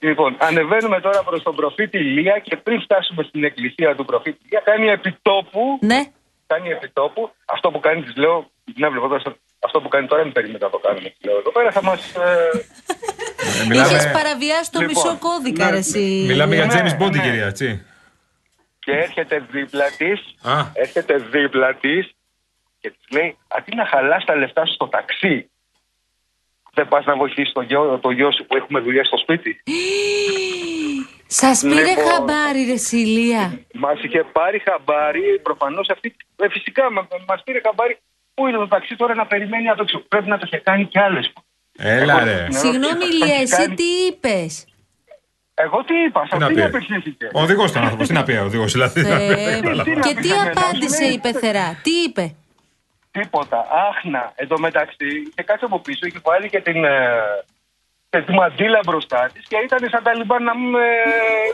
Λοιπόν, 0.01 0.37
ανεβαίνουμε 0.39 1.01
τώρα 1.01 1.23
προς 1.23 1.43
τον 1.43 1.55
προφήτη 1.55 1.99
Ηλία 1.99 2.39
και 2.39 2.57
πριν 2.57 2.81
φτάσουμε 2.81 3.23
στην 3.23 3.45
εκκλησία 3.45 3.95
του 3.95 4.05
προφήτη 4.05 4.39
Ηλία 4.45 4.61
κάνει 4.65 4.87
επιτόπου 4.89 5.79
Ναι. 5.81 6.01
Κάνει 6.47 6.69
επιτόπου. 6.71 7.31
Αυτό 7.45 7.71
που 7.71 7.81
κάνει, 7.81 8.03
της 8.03 8.17
λέω, 8.17 8.51
την 8.75 8.85
έβλεπα 8.85 9.09
τώρα, 9.09 9.23
αυτό 9.59 9.81
που 9.81 9.89
κάνει 9.89 10.07
τώρα, 10.07 10.23
μην 10.25 10.33
περιμένετε 10.33 10.65
να 10.65 10.71
το 10.71 10.79
κάνουμε. 10.79 11.09
Της 11.09 11.19
λέω, 11.27 11.39
εδώ 11.39 11.51
πέρα 11.53 11.71
θα 11.71 11.83
μας. 11.83 12.15
Ε, 12.15 12.51
Ε, 13.47 13.63
Είχες 13.63 13.69
μιλάμε, 13.69 14.11
παραβιάσει 14.13 14.71
το 14.73 14.81
Λοιπόν, 14.81 14.95
μισό 15.05 15.17
κώδικα, 15.19 15.65
ναι, 15.65 15.71
ρε 15.71 15.77
εσύ. 15.77 16.25
μιλάμε 16.27 16.55
για 16.55 16.65
Ναι, 16.67 16.73
James 16.75 17.03
Bond, 17.03 17.11
ναι. 17.11 17.23
κυρία, 17.23 17.47
έτσι. 17.47 17.85
και 18.79 18.93
έρχεται 18.93 19.47
δίπλα 19.51 19.85
της. 19.99 20.21
Α. 20.43 20.71
Έρχεται 20.73 21.17
δίπλα 21.17 21.75
της 21.75 22.15
Και 22.81 22.91
της 22.91 23.07
λέει, 23.11 23.39
αντί 23.49 23.75
να 23.75 23.87
χαλάς 23.87 24.25
τα 24.25 24.35
λεφτά 24.37 24.67
σου 24.67 24.73
στο 24.73 24.89
ταξί, 24.89 25.51
δεν 26.73 26.89
πας 26.89 27.05
να 27.05 27.17
βοηθήσεις 27.17 27.53
το 27.53 27.61
γιο, 27.61 27.99
το 27.99 28.11
γιο 28.11 28.33
σου 28.33 28.45
που 28.47 28.57
έχουμε 28.57 28.81
δουλειά 28.81 29.05
στο 29.05 29.17
σπίτι. 29.19 29.63
Σας 31.27 31.61
πήρε 31.61 31.75
Λοιπόν. 31.75 32.05
χαμπάρι, 32.05 32.65
ρε 32.65 32.77
Σιλία. 32.77 33.61
Μας 33.75 34.03
είχε 34.03 34.25
πάρει 34.33 34.63
χαμπάρι, 34.69 35.41
προφανώς 35.43 35.89
αυτή. 35.89 36.17
Ε, 36.37 36.49
φυσικά 36.49 36.91
μα 37.27 37.37
πήρε 37.45 37.61
χαμπάρι. 37.65 37.99
Πού 38.35 38.47
είναι 38.47 38.57
το 38.57 38.69
ταξί 38.69 38.97
τώρα 38.97 39.15
να 39.15 39.27
περιμένει 39.27 39.69
απ' 39.69 39.81
έξω. 39.81 39.99
Πρέπει 39.99 40.29
να 40.29 40.39
το 40.39 40.43
είχε 40.47 40.59
κάνει 40.59 40.85
κι 40.85 40.99
άλλες. 40.99 41.33
Έλα 41.79 42.25
ρε. 42.25 42.47
Συγγνώμη, 42.51 43.05
Ηλία, 43.05 43.37
εσύ 43.41 43.75
τι 43.75 43.85
είπες; 44.09 44.67
Εγώ 45.55 45.85
τι 45.85 45.95
είπα, 45.95 46.27
σε 46.27 46.29
Τι 46.33 46.39
να 46.39 46.47
αυτήν 46.47 46.61
πει; 46.61 46.67
απευθύνθηκε. 46.67 47.31
Ο 47.35 47.43
οδηγός 47.43 47.71
ήταν 47.71 47.83
άνθρωπος. 47.83 48.07
Τι 48.07 48.13
να 48.13 48.23
πει 48.23 48.33
ο 48.33 48.45
οδηγός, 48.45 48.73
δηλαδή. 48.73 49.03
Και 50.03 50.15
τι 50.21 50.31
απάντησε 50.33 51.05
η 51.05 51.19
πεθερά, 51.19 51.81
τι 51.83 51.91
είπε; 51.91 52.35
Τίποτα. 53.11 53.67
Άχνα. 53.89 54.33
Εν 54.35 54.49
τω 54.49 54.59
μεταξύ, 54.59 55.07
είχε 55.07 55.43
κάτσει 55.45 55.65
από 55.65 55.79
πίσω, 55.79 56.07
είχε 56.07 56.19
βάλει 56.25 56.49
και 56.49 56.61
την, 56.61 56.85
ε, 58.11 58.19
και 58.19 58.25
τη 58.27 58.33
μαντήλα 58.33 58.81
μπροστά 58.87 59.31
της 59.33 59.45
και 59.49 59.57
ήταν 59.65 59.89
σαν 59.91 60.03
τα 60.03 60.15
λιμπάν 60.15 60.43
να 60.43 60.57
μην. 60.57 60.75
ε, 60.75 60.79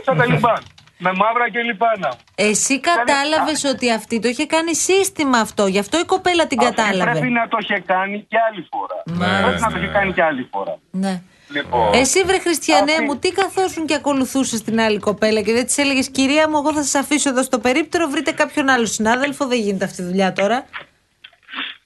σαν 0.04 0.16
τα 0.16 0.26
λιμπάν. 0.26 0.62
Με 1.04 1.12
μαύρα 1.16 1.50
και 1.50 1.60
λιμπάνα. 1.60 2.14
Εσύ 2.34 2.80
κατάλαβες 2.80 3.64
ότι 3.64 3.92
αυτή 3.92 4.18
το 4.20 4.28
είχε 4.28 4.46
κάνει 4.46 4.74
σύστημα 4.74 5.38
αυτό, 5.38 5.66
γι' 5.66 5.78
αυτό 5.78 5.98
η 5.98 6.04
κοπέλα 6.04 6.46
την 6.46 6.58
Αυτή 6.60 6.74
κατάλαβε. 6.74 7.10
Πρέπει 7.10 7.32
να 7.32 7.48
το 7.48 7.56
είχε 7.60 7.78
κάνει 7.86 8.26
και 8.28 8.36
άλλη 8.50 8.66
φορά. 8.70 9.02
Ναι, 9.04 9.42
πρέπει 9.42 9.60
να 9.60 9.66
το 9.70 9.76
ναι. 9.78 9.84
είχε 9.84 9.92
κάνει 9.92 10.12
και 10.12 10.22
άλλη 10.22 10.48
φορά. 10.50 10.78
Ναι. 10.90 11.22
Λοιπόν, 11.52 11.92
Εσύ, 11.94 12.22
βρε 12.24 12.38
Χριστιανέ 12.38 12.92
Αυτή- 12.92 13.04
μου, 13.04 13.16
τι 13.18 13.32
καθόσουν 13.32 13.86
και 13.86 13.94
ακολουθούσες 13.94 14.62
την 14.62 14.80
άλλη 14.80 14.98
κοπέλα 14.98 15.40
και 15.40 15.52
δεν 15.52 15.64
της 15.66 15.78
έλεγες 15.78 16.08
Κυρία 16.10 16.48
μου, 16.48 16.56
εγώ 16.56 16.72
θα 16.72 16.82
σας 16.82 16.94
αφήσω 16.94 17.28
εδώ 17.28 17.42
στο 17.42 17.58
περίπτερο, 17.58 18.08
βρείτε 18.08 18.32
κάποιον 18.32 18.68
άλλο 18.68 18.86
συνάδελφο. 18.86 19.46
Δεν 19.46 19.58
γίνεται 19.58 19.84
αυτή 19.84 20.02
η 20.02 20.04
δουλειά 20.04 20.32
τώρα. 20.32 20.64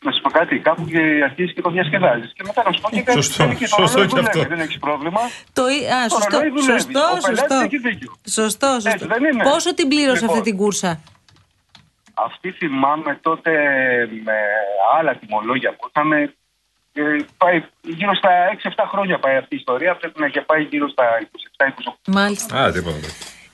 Να 0.08 0.12
σου 0.12 0.20
πω 0.24 0.30
κάτι, 0.38 0.54
κάπου 0.58 0.84
και 0.92 1.00
αρχίζεις 1.28 1.52
και 1.54 1.62
το 1.66 1.70
διασκεδάζεις. 1.70 2.32
Και 2.36 2.42
μετά 2.46 2.62
να 2.66 2.72
σου 2.72 2.80
πω 2.80 2.88
και 2.90 3.02
κάτι. 3.02 3.16
Σωστό, 3.22 3.44
δεν 3.44 3.52
έχει- 3.52 3.60
το 3.60 3.66
σωστό 3.82 3.98
ρολόι 3.98 4.12
και 4.12 4.18
αυτό. 4.20 4.32
δουλεύει, 4.32 4.54
Δεν 4.54 4.60
έχει 4.66 4.78
πρόβλημα. 4.86 5.20
Το... 5.58 5.62
ή- 5.76 5.86
Α, 5.96 5.98
Το 6.08 6.14
σωστό. 6.14 6.36
ρολόι 6.36 6.50
δουλεύει. 6.56 6.70
Σωστό, 6.72 7.00
Ο 7.00 7.18
πελάτης 7.26 7.38
σωστό. 7.38 7.54
έχει 7.66 7.78
δίκιο. 7.88 8.10
Σωστό, 8.38 8.66
σωστό. 8.72 8.90
Έτσι 8.94 9.06
δεν 9.14 9.22
είναι. 9.24 9.42
Πόσο 9.50 9.74
την 9.78 9.86
πλήρωσε 9.92 10.20
Λοιπόν. 10.24 10.36
αυτή 10.36 10.48
την 10.50 10.56
κούρσα; 10.60 10.90
Αυτή 12.28 12.50
θυμάμαι 12.50 13.18
τότε 13.22 13.50
με 14.26 14.36
άλλα 14.98 15.12
τιμολόγια 15.20 15.70
που 15.76 15.84
είχαμε. 15.90 16.18
ε, 16.98 17.02
πάει 17.36 17.64
γύρω 17.82 18.14
στα 18.14 18.30
6-7 18.52 18.84
χρόνια 18.92 19.18
πάει 19.18 19.36
αυτή 19.36 19.54
η 19.54 19.58
ιστορία. 19.58 19.96
Πρέπει 19.96 20.20
να 20.20 20.26
είχε 20.26 20.40
πάει 20.40 20.62
γύρω 20.62 20.88
στα 20.88 21.04
27-28. 21.56 22.12
Μάλιστα. 22.12 22.62
Α, 22.64 22.72
τίποτα. 22.72 22.96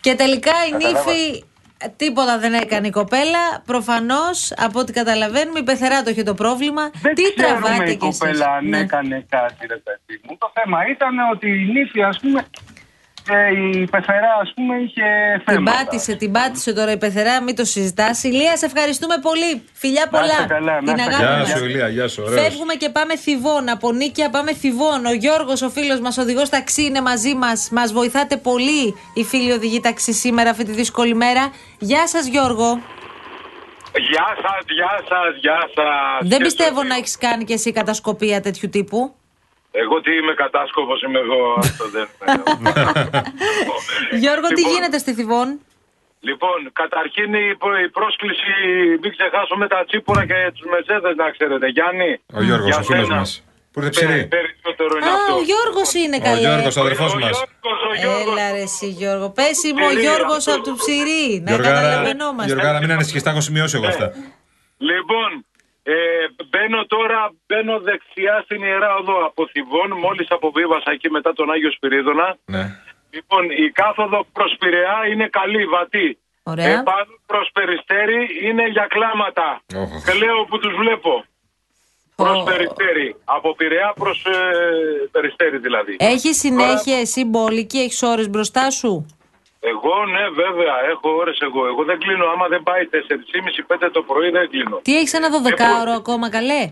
Και 0.01 0.15
τελικά 0.15 0.53
η 0.69 0.71
Καταλάβατε. 0.71 1.11
νύφη 1.13 1.45
τίποτα 1.97 2.39
δεν 2.39 2.53
έκανε 2.55 2.87
η 2.87 2.91
κοπέλα. 2.91 3.63
Προφανώς, 3.67 4.53
από 4.57 4.79
ό,τι 4.79 4.93
καταλαβαίνουμε, 4.93 5.59
η 5.59 5.63
πεθερά 5.63 6.03
το 6.03 6.11
είχε 6.11 6.23
το 6.23 6.35
πρόβλημα. 6.35 6.91
Δεν 7.03 7.15
Τι 7.15 7.23
ξέρουμε 7.37 7.61
τραβάτε 7.61 7.91
η 7.91 7.97
κι 7.97 8.07
εσείς. 8.07 8.19
κοπέλα 8.19 8.47
αν 8.47 8.69
Ναι. 8.69 8.79
έκανε 8.79 9.27
κάτι, 9.29 9.67
ρε 9.67 9.77
παιδί 9.77 10.21
μου. 10.23 10.37
Το 10.39 10.51
θέμα 10.55 10.79
ήταν 10.91 11.15
ότι 11.33 11.49
η 11.49 11.73
νύφη, 11.73 12.03
ας 12.03 12.19
πούμε, 12.21 12.41
ε, 12.41 12.45
η 13.73 13.87
πεθερά, 13.91 14.33
ας 14.43 14.53
πούμε, 14.55 14.77
είχε 14.77 15.03
Την 15.45 15.55
θέματα. 15.55 15.77
πάτησε, 15.77 16.15
την 16.15 16.33
πάτησε 16.33 16.73
τώρα 16.73 16.91
η 16.93 16.97
πεθερά, 16.97 17.43
μην 17.43 17.57
το 17.57 17.65
συζητάς. 17.65 18.23
Ηλίας, 18.23 18.59
σε 18.59 18.67
ευχαριστούμε 18.67 19.15
πολύ. 19.23 19.63
Φιλιά 19.73 20.09
Να 20.11 20.19
είστε 20.21 20.35
πολλά. 20.35 20.47
καλά, 20.49 20.73
να 20.73 20.79
την 20.79 20.97
είστε 20.97 21.03
αγάπη 21.15 21.25
Γεια 21.25 21.37
μας. 21.39 21.49
σου, 21.59 21.65
Ηλία, 21.65 21.89
γεια 21.89 22.09
σου. 22.09 22.23
ωραίος. 22.27 22.41
Φεύγουμε 22.43 22.75
και 22.75 22.89
πάμε 22.89 23.17
θηβών. 23.17 23.69
Από 23.69 23.93
νίκια 23.93 24.31
πάμε 24.31 24.53
θηβών. 24.55 25.07
Ο 25.07 25.13
Γιώργος, 25.13 25.63
ο 25.63 25.71
φίλος 25.71 26.01
μας, 26.01 26.19
οδηγός 26.19 26.49
ταξί, 26.49 26.83
είναι 26.85 27.01
μαζί 27.01 27.35
μας. 27.35 27.69
Μας 27.73 27.93
βοηθάτε 27.93 28.37
πολύ 28.37 28.95
οι 29.15 29.25
φίλοι 29.25 29.53
οδηγοί 29.53 29.81
ταξί 29.81 30.13
σήμερα, 30.13 30.51
αυτή 30.51 30.65
τη 30.65 30.73
δύσκολη 30.73 31.15
μέρα. 31.15 31.53
Γεια 31.79 32.07
σας, 32.09 32.27
Γιώργο. 32.27 32.81
Γεια 34.11 34.27
σας, 34.43 34.65
γεια 34.69 35.01
σας, 35.09 35.37
γεια 35.41 35.59
σας. 35.75 36.29
Δεν 36.29 36.39
πιστεύω 36.43 36.83
να 36.83 36.95
έχεις 36.95 37.19
κάνει 37.19 37.45
κι 37.45 37.53
εσύ 37.53 37.73
κατασκοπία 37.73 38.41
τέτοιου 38.41 38.69
τύπου. 38.69 39.15
Εγώ 39.81 40.01
τι 40.01 40.11
είμαι 40.19 40.35
κατάσκοπος, 40.43 41.03
είμαι 41.03 41.19
εγώ. 41.27 41.41
Αυτό 41.59 41.85
δεν 41.97 42.07
Γιώργο, 44.23 44.47
τι 44.49 44.55
Λοιπόν. 44.63 44.73
γίνεται 44.73 44.99
στη 44.99 45.15
Θηβών; 45.15 45.49
Λοιπόν, 46.29 46.59
καταρχήν 46.73 47.35
η, 47.35 47.47
προ- 47.63 47.81
η 47.87 47.89
πρόσκληση, 47.99 48.53
μην 49.03 49.11
ξεχάσουμε 49.17 49.67
τα 49.75 49.81
τσίπουρα 49.89 50.23
και 50.31 50.39
τους 50.55 50.67
μεσέδε, 50.73 51.11
να 51.23 51.31
ξέρετε. 51.31 51.67
Γιάννη. 51.77 52.11
Ο 52.39 52.43
Γιώργος, 52.43 52.69
για 52.69 52.79
ο 52.79 52.83
φίλος 52.83 53.07
σένα. 53.07 53.19
μας. 53.19 53.31
Που 53.73 53.79
είναι 53.81 53.91
Πε- 53.91 53.97
ψηρή. 53.99 54.21
Περισσότερο 54.37 54.93
είναι 54.99 55.11
Α, 55.11 55.15
αυτό. 55.15 55.33
ο 55.39 55.43
Γιώργος 55.51 55.89
είναι 56.03 56.17
Ο 56.21 56.25
καλέ. 56.27 56.41
Γιώργος, 56.47 56.77
ο 56.77 56.81
αδερφός 56.85 57.11
Ο 57.15 57.19
μας. 57.19 57.37
Γιώργος, 57.39 57.81
ο 57.91 57.93
Γιώργος. 58.03 58.33
Έλα 58.37 58.47
ρε 58.57 58.63
εσύ 58.69 58.87
Γιώργο. 59.01 59.27
Πες 59.39 59.57
είμαι 59.67 59.85
ο 59.85 59.89
Ψηρή, 59.89 60.03
Γιώργος 60.07 60.37
αυτό. 60.47 60.53
από 60.55 60.63
του 60.69 60.75
Ψηρή. 60.81 61.25
Να 61.45 61.51
Γιωργάρα, 61.51 61.81
καταλαβαίνόμαστε. 61.81 62.49
Γιωργάρα, 62.53 62.79
μην 62.83 62.91
ανησυχείς, 62.97 63.23
τα 63.23 63.31
έχω 63.31 63.41
σημειώσει 63.49 63.75
εγώ 63.79 63.87
αυτά. 63.95 64.07
Λοιπόν, 64.91 65.29
ε, 65.83 65.95
μπαίνω 66.49 66.85
τώρα, 66.87 67.33
μπαίνω 67.47 67.79
δεξιά 67.81 68.41
στην 68.45 68.63
Ιερά 68.63 68.95
Οδό 68.95 69.25
από 69.25 69.47
Θηβών, 69.53 69.91
μόλις 70.05 70.31
αποβίβασα 70.31 70.91
εκεί 70.91 71.11
μετά 71.11 71.33
τον 71.33 71.51
Άγιο 71.51 71.71
Σπυρίδωνα. 71.71 72.37
Ναι. 72.45 72.65
Λοιπόν, 73.11 73.51
η 73.51 73.71
κάθοδο 73.71 74.27
προς 74.33 74.57
Πειραιά 74.59 74.99
είναι 75.11 75.27
καλή, 75.29 75.67
βατή. 75.67 76.19
Ωραία. 76.43 76.67
Επάνω 76.67 77.13
προς 77.27 77.51
Περιστέρι 77.53 78.29
είναι 78.43 78.69
για 78.69 78.87
κλάματα. 78.89 79.63
Όχ. 79.77 80.05
Και 80.05 80.13
λέω 80.13 80.45
που 80.45 80.59
τους 80.59 80.75
βλέπω. 80.75 81.25
Προς 82.17 82.41
Ω. 82.41 82.43
Περιστέρι. 82.43 83.17
Από 83.25 83.55
Πειραιά 83.55 83.93
προς 83.95 84.25
ε, 84.25 84.31
Περιστέρι 85.11 85.59
δηλαδή. 85.59 85.97
Έχει 85.99 86.35
συνέχεια 86.35 86.99
εσύ 86.99 87.25
μπόλικη, 87.25 87.79
έχεις 87.79 88.03
ώρες 88.03 88.29
μπροστά 88.31 88.71
σου; 88.71 89.07
Εγώ 89.71 89.95
ναι 90.15 90.25
βέβαια, 90.43 90.75
έχω 90.93 91.09
ώρες 91.23 91.39
εγώ. 91.49 91.67
Εγώ 91.67 91.83
δεν 91.85 91.99
κλείνω. 91.99 92.25
Άμα 92.35 92.47
δεν 92.49 92.63
πάει 92.63 92.83
4.30-5 92.91 93.89
το 93.93 94.03
πρωί 94.03 94.31
δεν 94.31 94.49
κλείνω. 94.51 94.77
Τι 94.83 94.97
έχεις 94.99 95.13
ένα 95.15 95.29
12ωρο 95.37 95.93
ακόμα, 96.01 96.31
καλέ; 96.31 96.63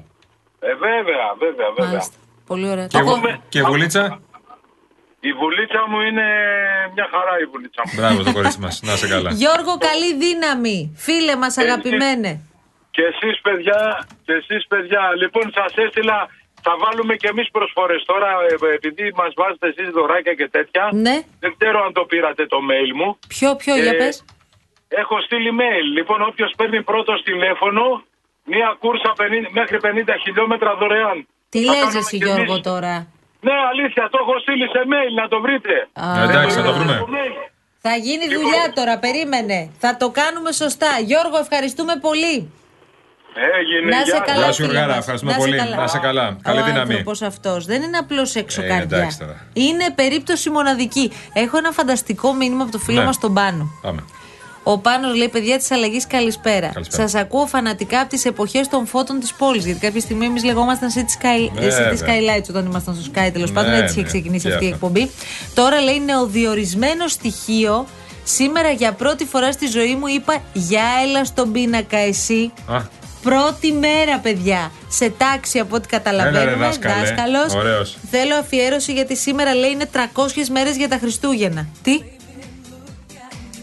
Ε, 0.69 0.75
βέβαια, 0.87 1.27
βέβαια, 1.39 1.69
βέβαια. 1.77 1.87
Μάλιστα. 1.91 2.17
Πολύ 2.47 2.69
ωραία. 2.71 2.87
Και, 2.87 2.99
Το 2.99 3.05
βου- 3.05 3.21
κο- 3.23 3.43
και 3.49 3.63
βουλίτσα; 3.63 4.21
Η 5.21 5.33
βουλίτσα 5.33 5.81
μου 5.89 6.01
είναι 6.01 6.27
μια 6.95 7.07
χαρά 7.11 7.35
η 7.41 7.45
βουλίτσα 7.53 7.83
μου. 7.87 7.93
Μπράβο 7.97 8.23
το 8.23 8.33
κορίτσι 8.33 8.61
μας. 8.61 8.81
Να 8.83 8.97
σε 8.97 9.09
καλά. 9.09 9.31
Γιώργο, 9.43 9.73
καλή 9.89 10.11
δύναμη. 10.25 10.95
Φίλε 10.97 11.37
μας, 11.37 11.59
αγαπημένε. 11.59 12.31
Και 12.91 13.03
εσείς 13.03 13.41
παιδιά, 13.41 14.07
και 14.25 14.33
εσείς 14.33 14.67
παιδιά, 14.67 15.03
λοιπόν 15.23 15.45
σας 15.55 15.73
έστειλα, 15.85 16.29
θα 16.71 16.77
βάλουμε 16.85 17.15
και 17.21 17.29
εμείς 17.33 17.49
προσφορές 17.57 18.03
τώρα, 18.11 18.29
ε, 18.51 18.75
επειδή 18.79 19.05
μας 19.21 19.31
βάζετε 19.41 19.67
εσείς 19.73 19.89
δωράκια 19.97 20.35
και 20.41 20.49
τέτοια. 20.57 20.85
Ναι. 21.07 21.17
Δεν 21.43 21.51
ξέρω 21.59 21.79
αν 21.87 21.93
το 21.99 22.03
πήρατε 22.11 22.43
το 22.53 22.59
mail 22.71 22.91
μου. 22.99 23.09
Ποιο, 23.35 23.51
ποιο, 23.63 23.75
για 23.85 23.93
Ε, 23.97 24.01
πες. 24.03 24.15
Έχω 25.03 25.17
στείλει 25.27 25.51
mail. 25.63 25.85
Λοιπόν, 25.97 26.19
όποιος 26.31 26.51
παίρνει 26.59 26.81
πρώτο 26.91 27.13
τηλέφωνο, 27.29 27.83
μία 28.53 28.69
κούρσα 28.83 29.11
50 29.21 29.49
μέχρι 29.59 29.77
50 29.87 30.15
χιλιόμετρα 30.25 30.71
δωρεάν. 30.81 31.19
Τι 31.53 31.59
Θα 31.65 31.73
λες 31.73 31.81
κάνουμε 31.81 31.99
εσύ 31.99 32.17
κι 32.19 32.25
Γιώργο 32.25 32.53
εμείς. 32.53 32.69
τώρα; 32.71 32.95
Ναι, 33.47 33.55
αλήθεια, 33.73 34.03
το 34.13 34.19
έχω 34.23 34.35
στείλει 34.45 34.67
σε 34.75 34.81
mail, 34.93 35.13
να 35.21 35.29
το 35.33 35.41
βρείτε. 35.45 35.75
Α, 36.05 36.07
Ε, 36.21 36.25
εντάξει, 36.29 36.55
θα 36.59 36.63
το 36.69 36.73
βρούμε. 36.77 36.97
Το 37.07 37.09
mail. 37.17 37.35
Θα 37.87 37.95
γίνει 38.07 38.25
Λοιπόν. 38.27 38.43
δουλειά 38.43 38.65
τώρα, 38.75 38.99
περίμενε. 38.99 39.59
Θα 39.79 39.97
το 39.97 40.11
κάνουμε 40.11 40.53
σωστά. 40.53 40.91
Γιώργο, 41.09 41.37
ευχαριστούμε 41.45 41.95
πολύ. 42.07 42.35
Έγινε, 43.61 43.91
Να 43.91 44.05
σε 44.05 44.11
γεια 44.11 44.19
καλά, 44.27 44.39
Γεια 44.45 44.53
σου, 44.53 44.55
φίλε 44.55 44.67
Γιωργάρα, 44.67 44.89
μας. 44.89 44.99
ευχαριστούμε 44.99 45.33
Να 45.33 45.39
σε 45.39 45.45
πολύ. 45.47 45.57
καλά. 45.59 45.77
Να 45.77 45.87
σε 45.87 45.99
καλά. 45.99 46.37
Καλή 46.43 46.61
Ο 46.61 46.65
δύναμη. 46.65 46.81
άνθρωπος 46.81 47.23
αυτός 47.23 47.65
δεν 47.65 47.83
είναι 47.83 47.97
απλώς 47.99 48.35
έξω 48.35 48.63
Ε, 48.63 48.67
καρδιά. 48.67 48.97
εντάξει 48.99 49.19
τώρα. 49.19 49.47
Είναι 49.53 49.91
περίπτωση 49.95 50.51
μοναδική. 50.51 51.13
Έχω 51.33 51.57
ένα 51.57 51.71
φανταστικό 51.71 52.33
μήνυμα 52.35 52.63
από 52.63 52.73
το 52.73 52.79
φίλο 52.79 52.99
Ναι. 52.99 53.05
μας 53.05 53.19
τον 53.19 53.35
Πάνο. 53.35 53.71
Πάμε. 53.83 54.05
Ο 54.63 54.79
Πάνος 54.79 55.15
λέει: 55.17 55.29
Παιδιά 55.29 55.59
της 55.59 55.71
αλλαγής, 55.71 56.07
καλησπέρα. 56.07 56.71
Καλησπέρα. 56.73 57.09
Σας 57.09 57.21
ακούω 57.21 57.47
φανατικά 57.47 58.01
από 58.01 58.09
τις 58.09 58.25
εποχές 58.25 58.69
των 58.69 58.87
φώτων 58.87 59.21
της 59.21 59.33
πόλης. 59.35 59.65
Γιατί 59.65 59.81
κάποια 59.81 60.01
στιγμή 60.01 60.25
εμείς 60.27 60.45
λεγόμασταν 60.45 60.89
City, 60.95 61.25
Sky, 61.25 61.51
Βέβαια. 61.55 61.91
City 61.93 61.95
Skylights 61.95 62.49
όταν 62.49 62.65
ήμασταν 62.67 62.95
στο 62.95 63.11
Sky. 63.15 63.31
Τέλος 63.33 63.49
Ναι, 63.49 63.55
πάντων, 63.55 63.73
έτσι 63.73 63.93
είχε 63.93 64.01
ναι. 64.01 64.07
ξεκινήσει 64.07 64.47
Και 64.47 64.53
αυτή 64.53 64.65
η 64.65 64.73
αυτό. 64.73 64.87
εκπομπή. 64.87 65.11
Τώρα 65.55 65.81
λέει 65.81 66.01
νεοδιορισμένο 66.05 67.09
στοιχείο. 67.09 67.87
Σήμερα 68.25 68.71
για 68.71 68.93
πρώτη 68.93 69.25
φορά 69.25 69.53
στη 69.53 69.67
ζωή 69.67 69.95
μου 69.95 70.07
είπα 70.07 70.43
Γεια, 70.53 70.85
έλα 71.05 71.25
στον 71.25 71.53
πίνακα 71.53 71.97
εσύ. 71.99 72.53
Α, 72.67 72.81
Πρώτη 73.23 73.73
μέρα, 73.73 74.19
παιδιά. 74.19 74.73
Σε 74.89 75.11
τάξη 75.19 75.59
από 75.59 75.77
ό,τι 75.77 75.89
καταλαβαίνουμε. 75.89 76.41
Έλα, 76.41 76.51
ρε, 76.51 76.57
δάσκαλε. 76.57 76.95
Δάσκαλος. 77.01 77.55
Ωραίος. 77.55 77.97
Θέλω 78.11 78.35
αφιέρωση 78.35 78.93
γιατί 78.93 79.17
σήμερα 79.17 79.55
λέει 79.55 79.71
είναι 79.71 79.87
300 79.93 79.99
μέρες 80.53 80.77
για 80.77 80.89
τα 80.89 80.99
Χριστούγεννα. 81.01 81.67
Τι; 81.83 82.01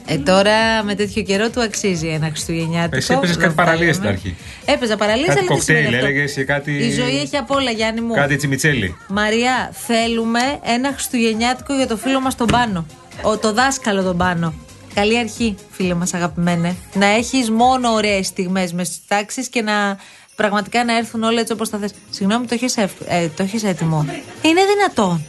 Ε, 0.09 0.17
τώρα 0.17 0.83
με 0.83 0.95
τέτοιο 0.95 1.21
καιρό 1.23 1.49
του 1.49 1.61
αξίζει 1.61 2.07
ένα 2.07 2.27
Χριστουγεννιάτικο. 2.27 2.95
Εσύ 2.97 3.13
έπαιζες 3.13 3.35
δεν 3.35 3.45
κάτι 3.45 3.55
θα 3.57 3.63
παραλίες 3.63 3.79
λέμε. 3.81 3.93
στην 3.93 4.07
αρχή. 4.07 4.35
Έπαιζα 4.65 4.95
παραλίες, 4.97 5.27
Κάτι 5.27 5.39
αλλά 5.39 5.47
τι 5.57 5.61
σημαίνει 5.63 5.83
κοκτέιλ 5.85 5.95
αυτό; 5.95 6.07
έλεγες 6.07 6.35
ή 6.37 6.43
κάτι- 6.45 6.71
Η 6.71 6.91
ζωή 6.91 7.19
έχει 7.19 7.37
απ' 7.37 7.51
όλα, 7.51 7.71
Γιάννη 7.71 8.01
μου. 8.01 8.13
κάτι 8.13 8.35
τσιμιτσέλι. 8.35 8.95
Μαρία, 9.07 9.71
θέλουμε 9.87 10.39
ένα 10.63 10.91
Χριστουγεννιάτικο 10.91 11.73
για 11.75 11.87
το 11.87 11.97
φίλο 11.97 12.19
μας 12.21 12.35
τον 12.35 12.47
Πάνο. 12.47 12.85
Ο, 13.21 13.37
το 13.37 13.53
δάσκαλο 13.53 14.03
τον 14.03 14.17
Πάνο. 14.17 14.53
Καλή 14.99 15.17
αρχή, 15.17 15.55
φίλε 15.71 15.93
μα 15.93 16.07
αγαπημένε. 16.13 16.75
Να 16.93 17.05
έχει 17.05 17.51
μόνο 17.51 17.89
ωραίε 17.89 18.23
στιγμέ 18.23 18.69
με 18.73 18.83
στι 18.83 18.97
τάξει 19.07 19.49
και 19.49 19.61
να 19.61 19.97
πραγματικά 20.35 20.85
να 20.85 20.97
έρθουν 20.97 21.23
όλα 21.23 21.39
έτσι 21.39 21.53
όπω 21.53 21.67
τα 21.67 21.77
θε. 21.77 21.87
Συγγνώμη, 22.09 22.45
το 22.45 22.53
έχει 22.53 22.65
ε, 23.05 23.27
το 23.27 23.43
έχεις 23.43 23.63
έτοιμο. 23.63 24.05
Είναι 24.41 24.61
δυνατόν. 24.73 25.25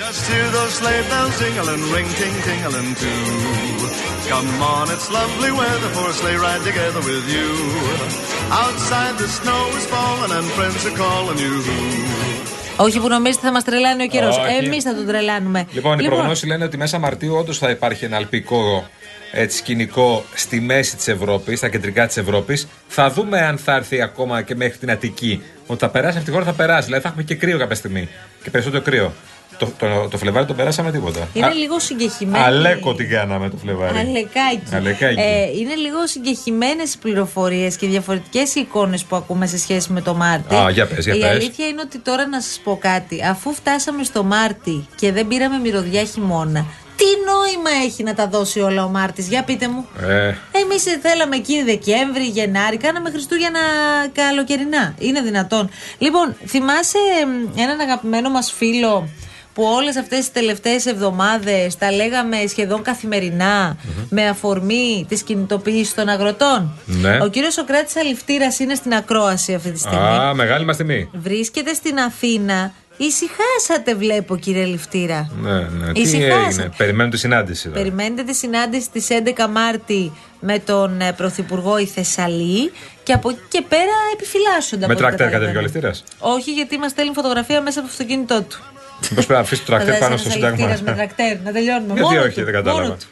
Just 0.00 0.22
hear 0.30 0.46
those 0.58 0.74
sleigh 0.80 1.04
bells 1.10 1.34
jingling, 1.40 1.82
ring 1.94 2.10
ting 2.20 2.36
tingling 2.46 2.90
too. 3.02 3.22
Come 4.32 4.52
on, 4.74 4.84
it's 4.94 5.08
lovely 5.18 5.52
weather 5.60 5.90
for 5.96 6.06
a 6.12 6.14
sleigh 6.20 6.38
ride 6.46 6.62
together 6.70 7.02
with 7.10 7.26
you. 7.36 7.48
Outside 8.64 9.14
the 9.22 9.28
snow 9.38 9.62
is 9.78 9.86
falling 9.94 10.32
and 10.38 10.46
friends 10.56 10.82
are 10.88 10.96
calling 11.04 11.38
you. 11.46 11.54
Όχι 12.76 13.00
που 13.00 13.08
νομίζετε 13.08 13.46
θα 13.46 13.52
μας 13.52 13.64
τρελάνει 13.64 14.02
ο 14.02 14.06
καιρός. 14.06 14.38
Όχι. 14.38 14.64
Εμείς 14.64 14.82
θα 14.82 14.94
τον 14.94 15.06
τρελάνουμε. 15.06 15.66
Λοιπόν, 15.72 15.98
οι 15.98 16.04
προγνώσεις 16.04 16.48
λένε 16.48 16.64
ότι 16.64 16.76
μέσα 16.76 16.98
Μαρτίου 16.98 17.34
όντως 17.34 17.58
θα 17.58 17.70
υπάρχει 17.70 18.04
ένα 18.04 18.16
αλπικό 18.16 18.88
έτσι, 19.32 19.56
σκηνικό 19.56 20.24
στη 20.34 20.60
μέση 20.60 20.96
της 20.96 21.08
Ευρώπης, 21.08 21.58
στα 21.58 21.68
κεντρικά 21.68 22.06
της 22.06 22.16
Ευρώπης. 22.16 22.68
Θα 22.88 23.10
δούμε 23.10 23.40
αν 23.40 23.58
θα 23.58 23.74
έρθει 23.74 24.02
ακόμα 24.02 24.42
και 24.42 24.54
μέχρι 24.54 24.78
την 24.78 24.90
Αττική. 24.90 25.42
Ότι 25.66 25.80
θα 25.80 25.88
περάσει 25.88 26.12
αυτή 26.18 26.30
τη 26.30 26.36
χώρα, 26.36 26.44
θα 26.44 26.52
περάσει. 26.52 26.84
Δηλαδή 26.84 27.02
θα 27.02 27.08
έχουμε 27.08 27.22
και 27.22 27.34
κρύο 27.34 27.58
κάποια 27.58 27.76
στιγμή. 27.76 28.08
Και 28.42 28.50
περισσότερο 28.50 28.82
κρύο. 28.82 29.12
Το, 29.58 29.68
το, 29.78 30.08
το 30.10 30.18
Φλεβάρι 30.18 30.46
τον 30.46 30.56
περάσαμε 30.56 30.90
τίποτα. 30.90 31.28
Είναι 31.32 31.46
Α, 31.46 31.50
λίγο 31.54 31.78
συγκεχημένη. 31.80 32.44
Αλέκο 32.44 32.94
την 32.94 33.08
κάναμε 33.08 33.50
το 33.50 33.56
Φλεβάρι. 33.56 33.98
Αλεκάκι. 33.98 34.74
Αλεκάκι. 34.74 35.20
Ε, 35.20 35.42
είναι 35.58 35.74
λίγο 35.74 36.06
συγκεχημένες 36.06 36.94
οι 36.94 36.98
πληροφορίες 36.98 37.76
και 37.76 37.86
διαφορετικές 37.86 38.54
οι 38.54 38.60
εικόνες 38.60 39.04
που 39.04 39.16
ακούμε 39.16 39.46
σε 39.46 39.58
σχέση 39.58 39.92
με 39.92 40.00
το 40.00 40.14
Μάρτι. 40.14 40.54
Α, 40.54 40.70
για 40.70 40.86
πες, 40.86 41.04
για 41.04 41.14
η 41.14 41.20
πες. 41.20 41.28
αλήθεια 41.30 41.66
είναι 41.66 41.80
ότι 41.84 41.98
τώρα 41.98 42.26
να 42.26 42.40
σας 42.40 42.60
πω 42.64 42.78
κάτι. 42.80 43.24
Αφού 43.30 43.52
φτάσαμε 43.54 44.04
στο 44.04 44.24
Μάρτι 44.24 44.86
και 44.96 45.12
δεν 45.12 45.26
πήραμε 45.28 45.58
μυρωδιά 45.58 46.04
χειμώνα, 46.04 46.66
τι 46.96 47.04
νόημα 47.04 47.84
έχει 47.84 48.02
να 48.02 48.14
τα 48.14 48.28
δώσει 48.28 48.60
όλα 48.60 48.84
ο 48.84 48.88
Μάρτης, 48.88 49.28
για 49.28 49.42
πείτε 49.44 49.68
μου. 49.68 49.86
Ε, 50.08 50.34
Εμείς 50.62 50.82
θέλαμε 51.02 51.36
εκεί 51.36 51.62
Δεκέμβρη, 51.62 52.24
Γενάρη, 52.24 52.76
κάναμε 52.76 53.10
Χριστούγεννα 53.10 53.60
καλοκαιρινά. 54.12 54.94
Είναι 54.98 55.20
δυνατόν. 55.20 55.70
Λοιπόν, 55.98 56.36
θυμάσαι 56.46 56.98
μ, 57.26 57.58
έναν 57.60 57.80
αγαπημένο 57.80 58.30
μας 58.30 58.52
φίλο 58.56 59.08
που 59.56 59.62
όλες 59.62 59.96
αυτές 59.96 60.18
τις 60.18 60.32
τελευταίες 60.32 60.86
εβδομάδες 60.86 61.76
τα 61.78 61.92
λέγαμε 61.92 62.36
σχεδόν 62.48 62.82
καθημερινά 62.82 63.76
με 64.08 64.28
αφορμή 64.28 65.06
της 65.08 65.22
κινητοποίησης 65.22 65.94
των 65.94 66.08
αγροτών. 66.08 66.72
Ναι. 66.84 67.18
Ο 67.22 67.28
κύριος 67.28 67.52
Σοκράτης 67.54 67.96
Αληφτήρας 67.96 68.58
είναι 68.58 68.74
στην 68.74 68.94
ακρόαση 68.94 69.54
αυτή 69.54 69.70
τη 69.70 69.78
στιγμή. 69.78 69.96
α, 70.06 70.34
μεγάλη 70.34 70.64
μας 70.64 70.76
τιμή. 70.76 71.08
Βρίσκεται 71.12 71.74
στην 71.74 71.98
Αθήνα. 71.98 72.72
Ησυχάσατε 72.96 73.94
βλέπω 73.94 74.36
κύριε 74.36 74.64
Ληφτήρα. 74.64 75.30
Ναι, 75.42 75.52
ναι. 75.52 75.92
Τι 75.92 76.00
Ησυχάσατε. 76.00 76.44
έγινε; 76.46 76.70
Περιμένουν 76.76 77.10
τη 77.10 77.16
συνάντηση. 77.18 77.68
τώρα. 77.68 77.76
Περιμένετε 77.80 78.22
τη 78.22 78.34
συνάντηση 78.34 78.82
στις 78.84 79.06
11 79.10 79.46
Μάρτη 79.50 80.12
με 80.40 80.58
τον 80.58 81.00
ε, 81.00 81.12
Πρωθυπουργό 81.12 81.78
η 81.78 81.86
Θεσσαλή 81.86 82.72
και 83.02 83.12
από 83.12 83.28
εκεί 83.30 83.38
και 83.48 83.62
πέρα 83.68 83.92
επιφυλάσσονται. 84.12 84.86
Με 84.86 84.92
από 84.92 84.92
ό,τι 84.92 85.02
τρακτέρ 85.02 85.26
καταλαβαίνω. 85.30 85.52
κατέβηκε 85.60 85.78
ο 85.78 85.90
Αληφτήρας; 85.90 86.04
Όχι, 86.36 86.52
γιατί 86.52 86.78
μας 86.78 86.90
στέλνει 86.90 87.12
φωτογραφία 87.14 87.60
μέσα 87.60 87.78
από 87.78 87.88
το 87.88 87.94
αυτοκίνητό 87.98 88.42
του. 88.42 88.58
Μήπω 89.02 89.14
πρέπει 89.14 89.32
να 89.32 89.38
αφήσεις 89.38 89.64
το 89.64 89.72
τρακτέρ 89.72 89.94
Φαντάζεσαι 89.94 90.08
πάνω 90.08 90.16
στο 90.16 90.28
ένας 90.28 90.48
σύνταγμα. 90.50 90.64
αληφτήρας 90.66 90.96
με 90.96 91.04
τρακτέρ, 91.04 91.40
να 91.44 91.52
τελειώνουμε. 91.52 91.92
Γιατί 91.94 92.08
Μόνο 92.14 92.20
όχι, 92.26 92.34
του, 92.38 92.44
δεν 92.44 92.52
κατάλαβα. 92.54 92.82
μόνο 92.82 92.94
του. 92.94 93.06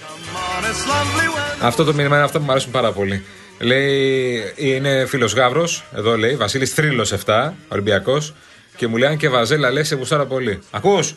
Come 0.00 0.36
on, 0.36 0.64
it's 0.64 0.88
lovely 0.90 1.36
weather. 1.36 1.66
Αυτό 1.66 1.84
το 1.84 1.94
μήνυμα 1.94 2.16
είναι 2.16 2.24
αυτό 2.24 2.38
που 2.38 2.44
μου 2.44 2.50
αρέσουν 2.50 2.70
πάρα 2.70 2.92
πολύ. 2.92 3.24
Λέει, 3.58 4.52
είναι 4.56 5.06
φίλος 5.06 5.34
Γαύρος, 5.34 5.84
εδώ 5.96 6.16
λέει, 6.16 6.36
Βασίλης 6.36 6.74
Τρίλο 6.74 7.04
7, 7.26 7.52
Ολυμπιακός, 7.68 8.34
και 8.76 8.86
μου 8.86 8.96
λέει 8.96 9.08
αν 9.08 9.16
και 9.16 9.28
βαζέλα 9.28 9.70
λέει 9.70 9.84
σε 9.84 9.94
γουστάρα 9.94 10.26
πολύ. 10.26 10.58
Ακούς, 10.70 11.14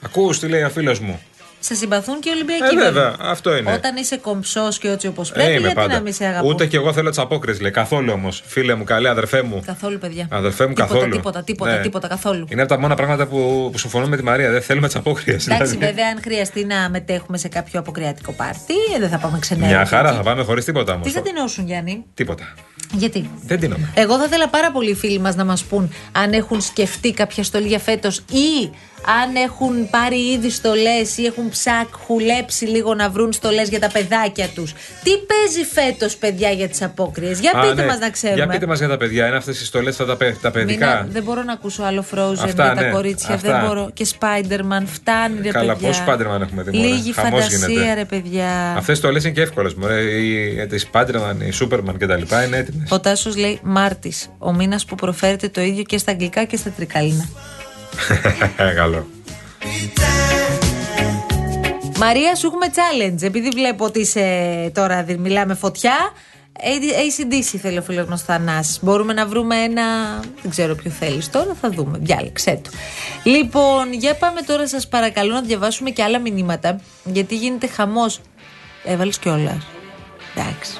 ακούς 0.00 0.38
τι 0.38 0.46
λέει 0.48 0.62
ο 0.62 0.70
φίλος 0.70 0.98
μου. 1.00 1.22
Σε 1.62 1.74
συμπαθούν 1.74 2.20
και 2.20 2.28
οι 2.28 2.32
Ολυμπιακοί. 2.32 2.64
Ε, 2.64 2.68
βέβαια, 2.78 2.90
βέβαια. 2.92 3.16
αυτό 3.20 3.56
είναι. 3.56 3.72
Όταν 3.72 3.96
είσαι 3.96 4.16
κομψός 4.16 4.78
και 4.78 4.88
έτσι 4.88 5.06
όπως 5.06 5.30
Ε, 5.30 5.32
πρέπει, 5.32 5.50
είμαι 5.50 5.58
γιατί 5.58 5.74
πάντα. 5.74 5.94
να 5.94 6.00
μην 6.00 6.12
σε 6.12 6.24
αγαπούν; 6.24 6.50
Ούτε 6.50 6.66
και 6.66 6.76
εγώ 6.76 6.92
θέλω 6.92 7.08
τις 7.08 7.18
απόκριση, 7.18 7.62
λέει. 7.62 7.70
Καθόλου 7.70 8.12
όμως. 8.12 8.42
Φίλε 8.46 8.74
μου, 8.74 8.84
καλή, 8.84 9.08
αδερφέ 9.08 9.42
μου. 9.42 9.62
Καθόλου, 9.66 9.98
παιδιά. 9.98 10.26
Αδερφέ 10.30 10.66
μου, 10.66 10.72
τίποτα, 10.74 10.92
καθόλου. 10.94 11.12
Τίποτα, 11.16 11.42
τίποτα, 11.42 11.70
Ναι. 11.76 11.80
τίποτα, 11.82 12.08
καθόλου. 12.08 12.46
Είναι 12.48 12.60
από 12.62 12.70
τα 12.70 12.78
μόνα 12.78 12.94
πράγματα 12.94 13.26
που, 13.26 13.68
που 13.72 13.78
συμφωνούμε 13.78 14.10
με 14.10 14.16
τη 14.16 14.22
Μαρία. 14.22 14.50
Δεν 14.50 14.62
θέλουμε 14.62 14.86
τις 14.86 14.96
απόκριες. 14.96 15.46
Εντάξει, 15.48 15.76
βέβαια, 15.76 16.06
αν 16.08 16.20
χρειαστεί 16.22 16.64
να 16.64 16.88
μετέχουμε 16.90 17.38
σε 17.38 17.48
κάποιο 17.48 17.80
αποκριατικό 17.80 18.32
πάρτι, 18.32 18.74
ε, 18.96 18.98
δεν 18.98 19.08
θα 19.08 19.18
πάμε 19.18 19.38
ξενέρα. 19.38 19.66
Μια 19.76 19.86
χαρά 19.86 20.12
θα 20.12 20.20
πάμε 20.22 20.42
χωρίς 20.42 20.64
τίποτα 20.64 20.92
όμως. 20.94 21.06
Τι 21.06 21.12
θα 21.12 21.20
τεινώσουν, 21.22 21.66
Γιάννη; 21.66 22.04
Τίποτα. 22.14 22.54
Γιατί; 22.92 23.30
Δεν 23.46 23.60
τίνομαι. 23.60 23.90
Εγώ 23.94 24.18
θα 24.18 24.24
ήθελα 24.24 24.48
πάρα 24.48 24.70
πολύ 24.70 24.90
οι 24.90 24.94
φίλοι 24.94 25.18
μας 25.18 25.34
να 25.34 25.44
μας 25.44 25.62
πούν 25.64 25.92
αν 26.12 26.32
έχουν 26.32 26.60
σκεφτεί 26.60 27.12
κάποια 27.12 27.42
στολή 27.44 27.66
για 27.66 27.78
φέτος 27.78 28.16
ή 28.18 28.70
αν 29.24 29.34
έχουν 29.36 29.90
πάρει 29.90 30.30
ήδη 30.32 30.50
στολές 30.50 31.16
ή 31.18 31.24
έχουν 31.24 31.48
ψαχουλέψει 31.48 32.64
λίγο 32.64 32.94
να 32.94 33.10
βρουν 33.10 33.32
στολές 33.32 33.68
για 33.68 33.80
τα 33.80 33.88
παιδάκια 33.92 34.48
τους. 34.54 34.72
Τι 35.02 35.10
παίζει 35.10 35.64
φέτος, 35.72 36.16
παιδιά, 36.16 36.50
για 36.50 36.68
τις 36.68 36.82
απόκριες; 36.82 37.40
Για 37.40 37.50
Α, 37.54 37.60
πείτε 37.60 37.74
ναι. 37.74 37.86
μας 37.86 37.98
να 37.98 38.10
ξέρουμε. 38.10 38.42
Για 38.42 38.52
πείτε 38.52 38.66
μας 38.66 38.78
για 38.78 38.88
τα 38.88 38.96
παιδιά. 38.96 39.26
Είναι 39.26 39.36
αυτές 39.36 39.60
οι 39.60 39.64
στολές 39.64 39.96
τα, 39.96 40.04
παι- 40.16 40.18
τα 40.18 40.26
Μην- 40.42 40.52
παιδικά; 40.52 41.06
δεν 41.10 41.22
μπορώ 41.22 41.42
να 41.42 41.52
ακούσω 41.52 41.82
άλλο 41.82 42.04
Frozen 42.14 42.32
Αυτά, 42.44 42.44
για 42.64 42.74
τα 42.74 42.74
ναι. 42.74 42.90
κορίτσια. 42.90 43.34
Αυτά. 43.34 43.52
Δεν 43.58 43.66
μπορώ. 43.66 43.90
Και 43.94 44.06
Spider-Man. 44.20 44.82
Φτάνει, 44.86 45.40
ρε 45.42 45.50
Καλά, 45.50 45.72
παιδιά. 45.72 45.88
πόσο 45.88 46.04
Spider-Man 46.06 46.40
έχουμε 46.40 46.62
δει, 46.62 46.76
μωρέ. 46.76 46.88
Λίγη 46.88 47.12
Χαμός 47.12 47.30
φαντασία, 47.44 47.68
γίνεται. 47.68 47.94
ρε 47.94 48.04
παιδιά. 48.04 48.74
Αυτές 48.76 48.94
οι 48.94 48.98
στολές 48.98 49.24
είναι 49.24 49.32
και 49.32 49.40
εύκολες. 49.40 49.72
Οι 50.20 50.66
τη 50.66 50.84
Spider-Man, 50.92 51.34
η 51.48 51.52
Superman 51.60 51.94
κτλ. 51.98 52.22
είναι 52.46 52.56
έτοιμες. 52.56 52.79
Ο 52.88 53.00
Τάσος 53.00 53.36
λέει 53.36 53.60
Μάρτης. 53.62 54.28
Ο 54.38 54.52
μήνας 54.52 54.84
που 54.84 54.94
προφέρεται 54.94 55.48
το 55.48 55.60
ίδιο 55.60 55.82
και 55.82 55.98
στα 55.98 56.10
αγγλικά 56.10 56.44
και 56.44 56.56
στα 56.56 56.70
τρικαλίνα. 56.70 57.28
Καλό. 58.76 59.06
Μαρία, 61.98 62.34
σου 62.34 62.46
έχουμε 62.46 62.66
challenge. 62.74 63.22
Επειδή 63.22 63.48
βλέπω 63.48 63.84
ότι 63.84 64.00
είσαι 64.00 64.24
τώρα 64.74 65.02
δι- 65.02 65.18
μιλάμε 65.18 65.54
φωτιά. 65.54 65.94
ACDC 66.62 67.58
θέλει 67.60 67.78
ο 67.78 67.82
φίλο 67.82 68.06
μα 68.08 68.16
Θανάσης. 68.18 68.78
Μπορούμε 68.82 69.12
να 69.12 69.26
βρούμε 69.26 69.56
ένα. 69.56 69.82
Δεν 70.42 70.50
ξέρω 70.50 70.74
ποιο 70.74 70.90
θέλεις 70.90 71.30
τώρα, 71.30 71.54
θα 71.60 71.70
δούμε. 71.70 71.98
Διάλεξε 72.00 72.60
το. 72.64 72.70
Λοιπόν, 73.22 73.92
για 73.92 74.14
πάμε 74.14 74.40
τώρα, 74.40 74.68
σας 74.68 74.88
παρακαλώ 74.88 75.32
να 75.34 75.42
διαβάσουμε 75.42 75.90
και 75.90 76.02
άλλα 76.02 76.18
μηνύματα. 76.18 76.80
Γιατί 77.04 77.36
γίνεται 77.36 77.66
χαμός. 77.66 78.20
Έβαλες 78.84 79.18
κιόλας. 79.18 79.66
Εντάξει. 80.36 80.72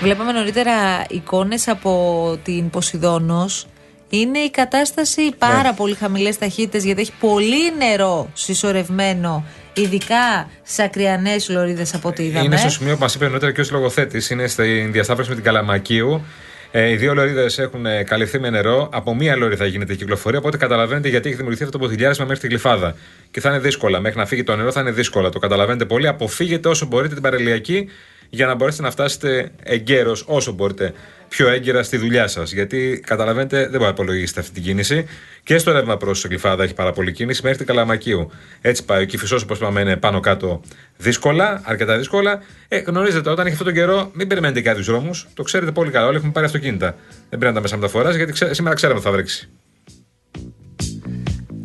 Βλέπαμε 0.00 0.32
νωρίτερα 0.32 1.04
εικόνες 1.08 1.68
από 1.68 2.38
την 2.42 2.70
Ποσειδόνος. 2.70 3.66
Είναι 4.08 4.38
η 4.38 4.50
κατάσταση 4.50 5.34
πάρα 5.38 5.72
πολύ 5.74 5.94
χαμηλές 5.94 6.38
ταχύτητες 6.38 6.84
γιατί 6.84 7.00
έχει 7.00 7.12
πολύ 7.20 7.76
νερό 7.78 8.30
συσσωρευμένο, 8.32 9.44
ειδικά 9.74 10.50
στι 10.62 10.82
ακριανές 10.82 11.48
λωρίδες 11.48 11.94
από 11.94 12.08
ό,τι 12.08 12.24
είδαμε. 12.24 12.44
Είναι 12.44 12.56
στο 12.56 12.68
σημείο 12.68 12.94
που 12.94 13.00
μας 13.00 13.14
είπε 13.14 13.26
νωρίτερα 13.26 13.52
και 13.52 13.60
ο 13.60 13.64
λογοθέτη. 13.70 14.32
Είναι 14.32 14.46
στη 14.46 14.88
διασταύρωση 14.92 15.28
με 15.28 15.34
την 15.34 15.44
Καλαμακίου. 15.44 16.24
Ε, 16.70 16.90
οι 16.90 16.96
δύο 16.96 17.14
λωρίδες 17.14 17.58
έχουν 17.58 17.86
ε, 17.86 18.02
καλυφθεί 18.02 18.38
με 18.40 18.50
νερό. 18.50 18.88
Από 18.92 19.14
μία 19.14 19.36
λωρίδα 19.36 19.66
γίνεται 19.66 19.92
η 19.92 19.96
κυκλοφορία. 19.96 20.38
Οπότε 20.38 20.56
καταλαβαίνετε 20.56 21.08
γιατί 21.08 21.26
έχει 21.26 21.36
δημιουργηθεί 21.36 21.64
αυτό 21.64 21.78
το 21.78 21.84
ποτηλιάρισμα 21.84 22.24
μέχρι 22.24 22.40
τη 22.40 22.48
γλυφάδα. 22.48 22.94
Και 23.30 23.40
θα 23.40 23.48
είναι 23.48 23.58
δύσκολα. 23.58 24.00
Μέχρι 24.00 24.18
να 24.18 24.26
φύγει 24.26 24.42
το 24.42 24.56
νερό 24.56 24.72
θα 24.72 24.80
είναι 24.80 24.90
δύσκολα. 24.90 25.30
Το 25.30 25.38
καταλαβαίνετε 25.38 25.84
πολύ. 25.84 26.08
Αποφύγετε 26.08 26.68
όσο 26.68 26.86
μπορείτε 26.86 27.14
την 27.14 27.22
παραλιακή 27.22 27.88
για 28.30 28.46
να 28.46 28.54
μπορέσετε 28.54 28.82
να 28.82 28.90
φτάσετε 28.90 29.50
εγκαίρως 29.62 30.24
όσο 30.26 30.52
μπορείτε 30.52 30.92
πιο 31.28 31.48
έγκαιρα 31.48 31.82
στη 31.82 31.96
δουλειά 31.96 32.26
σας. 32.26 32.52
Γιατί 32.52 33.02
καταλαβαίνετε, 33.06 33.58
δεν 33.60 33.70
μπορεί 33.70 33.82
να 33.82 33.88
υπολογίσετε 33.88 34.40
αυτή 34.40 34.52
την 34.52 34.62
κίνηση. 34.62 35.06
Και 35.42 35.58
στο 35.58 35.72
ρεύμα 35.72 35.96
προς 35.96 36.24
Γλυφάδα 36.24 36.62
έχει 36.64 36.74
πάρα 36.74 36.92
πολύ 36.92 37.12
κίνηση 37.12 37.40
μέχρι 37.42 37.58
την 37.58 37.66
Καλαμακίου. 37.66 38.30
Έτσι 38.60 38.84
πάει. 38.84 39.02
Ο 39.02 39.04
Κυφισό, 39.06 39.36
όπως 39.42 39.58
είπαμε, 39.58 39.80
είναι 39.80 39.96
πάνω 39.96 40.20
κάτω 40.20 40.60
δύσκολα, 40.96 41.60
αρκετά 41.64 41.98
δύσκολα. 41.98 42.42
Ε, 42.68 42.78
γνωρίζετε, 42.78 43.30
όταν 43.30 43.46
έχει 43.46 43.54
αυτόν 43.54 43.66
τον 43.66 43.76
καιρό, 43.76 44.10
μην 44.12 44.26
περιμένετε 44.28 44.60
και 44.60 44.70
άδειου 44.70 44.84
δρόμου. 44.84 45.10
Το 45.34 45.42
ξέρετε 45.42 45.72
πολύ 45.72 45.90
καλά. 45.90 46.06
Όλοι 46.06 46.16
έχουμε 46.16 46.32
πάρει 46.32 46.46
αυτοκίνητα. 46.46 46.96
Δεν 47.10 47.38
πρέπει 47.38 47.44
να 47.44 47.52
τα 47.52 47.60
μέσα 47.60 47.76
μεταφορά, 47.76 48.10
γιατί 48.10 48.32
ξέ- 48.32 48.54
σήμερα 48.54 48.74
ξέραμε 48.74 48.98
ότι 48.98 49.08
θα 49.08 49.12
βρέξει. 49.14 49.48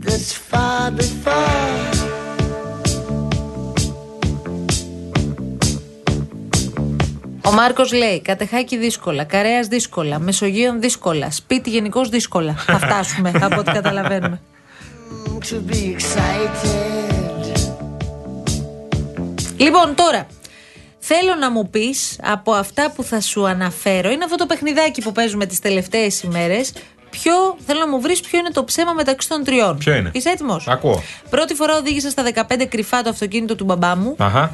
That's 0.05 0.33
far 0.51 0.91
before. 0.97 1.90
Ο 7.45 7.51
Μάρκος 7.51 7.93
λέει: 7.93 8.21
Κατεχάκι 8.21 8.77
δύσκολα, 8.77 9.23
Καρέας 9.23 9.67
δύσκολα, 9.67 10.19
Μεσογείων 10.19 10.81
δύσκολα, 10.81 11.31
σπίτι 11.31 11.69
γενικώς 11.69 12.09
δύσκολα. 12.09 12.53
Θα 12.53 12.77
φτάσουμε 12.85 13.31
από 13.41 13.59
ό,τι 13.59 13.71
καταλαβαίνουμε. 13.71 14.41
To 15.49 15.71
be 15.71 15.95
excited. 15.95 17.01
Λοιπόν, 19.57 19.95
τώρα. 19.95 20.27
Θέλω 20.99 21.35
να 21.35 21.51
μου 21.51 21.69
πεις 21.69 22.19
από 22.23 22.51
αυτά 22.51 22.91
που 22.95 23.03
θα 23.03 23.21
σου 23.21 23.47
αναφέρω, 23.47 24.09
είναι 24.09 24.23
αυτό 24.23 24.35
το 24.35 24.45
παιχνιδάκι 24.45 25.01
που 25.01 25.11
παίζουμε 25.11 25.45
τις 25.45 25.59
τελευταίες 25.59 26.21
ημέρες. 26.21 26.73
Ποιο, 27.09 27.33
θέλω 27.65 27.79
να 27.79 27.87
μου 27.87 28.01
βρεις 28.01 28.19
ποιο 28.19 28.39
είναι 28.39 28.49
το 28.49 28.63
ψέμα 28.63 28.93
μεταξύ 28.93 29.29
των 29.29 29.43
τριών. 29.43 29.77
Ποιο 29.77 29.93
είναι; 29.95 30.09
Είσαι 30.13 30.29
έτοιμος; 30.29 30.67
Ακούω. 30.67 31.03
Πρώτη 31.29 31.53
φορά 31.53 31.77
οδήγησα 31.77 32.09
στα 32.09 32.23
15 32.49 32.65
κρυφά 32.69 33.01
το 33.01 33.09
αυτοκίνητο 33.09 33.55
του 33.55 33.63
μπαμπά 33.63 33.95
μου. 33.95 34.15
Αχα. 34.17 34.51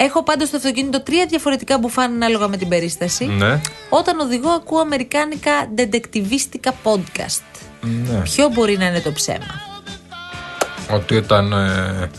Έχω 0.00 0.22
πάντα 0.22 0.46
στο 0.46 0.56
αυτοκίνητο 0.56 1.00
τρία 1.02 1.26
διαφορετικά 1.26 1.78
μπουφάν 1.78 2.12
ανάλογα 2.12 2.48
με 2.48 2.56
την 2.56 2.68
περίσταση. 2.68 3.24
Ναι. 3.26 3.60
Όταν 3.88 4.20
οδηγώ, 4.20 4.50
ακούω 4.50 4.80
αμερικάνικα 4.80 5.50
ντεντεκτιβίστικα 5.74 6.74
podcast. 6.82 7.42
ναι. 7.80 8.20
Ποιο 8.20 8.48
μπορεί 8.48 8.76
να 8.76 8.86
είναι 8.86 9.00
το 9.00 9.12
ψέμα; 9.12 9.60
Ότι 10.90 11.16
όταν. 11.16 11.52
Ε, 11.52 12.10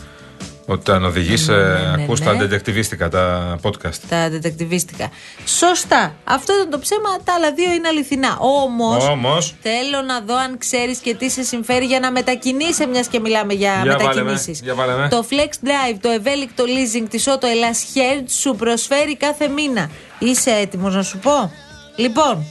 Όταν 0.70 1.04
οδηγεί, 1.04 1.44
Ναι, 1.46 1.56
ναι, 1.56 2.02
ακούς 2.02 2.20
ναι. 2.20 2.26
τα 2.26 2.36
ντετεκτιβίστικα, 2.36 3.08
τα 3.08 3.56
podcast. 3.62 3.94
Τα 4.08 4.30
δετεκτιβίστικα. 4.30 5.10
Σωστά. 5.46 6.14
Αυτό 6.24 6.52
ήταν 6.54 6.70
το 6.70 6.78
ψέμα. 6.78 7.08
Τα 7.24 7.34
άλλα 7.34 7.52
δύο 7.52 7.72
είναι 7.72 7.88
αληθινά. 7.88 8.36
Όμως. 8.38 9.08
Όμως. 9.08 9.54
Θέλω 9.62 10.02
να 10.06 10.20
δω 10.20 10.36
αν 10.36 10.58
ξέρεις 10.58 10.98
και 10.98 11.14
τι 11.14 11.30
σε 11.30 11.42
συμφέρει 11.42 11.84
για 11.84 12.00
να 12.00 12.10
μετακινήσει, 12.10 12.86
μιας 12.86 13.06
και 13.06 13.20
μιλάμε 13.20 13.52
για, 13.52 13.80
Για 13.82 13.96
βάλε 13.96 14.14
με, 14.14 14.22
μετακινήσεις. 14.22 14.60
για 14.60 14.74
βάλε 14.74 14.94
με. 14.96 15.08
Το 15.08 15.24
Flex 15.30 15.66
Drive, 15.66 15.96
το 16.00 16.08
ευέλικτο 16.08 16.64
leasing 16.66 17.06
της 17.10 17.24
Auto 17.28 17.44
Hellas 17.44 17.96
Heard 17.98 18.24
σου 18.26 18.54
προσφέρει 18.56 19.16
κάθε 19.16 19.48
μήνα. 19.48 19.90
Είσαι 20.18 20.50
έτοιμος 20.50 20.94
να 20.94 21.02
σου 21.02 21.18
πω; 21.18 21.52
Λοιπόν, 21.96 22.44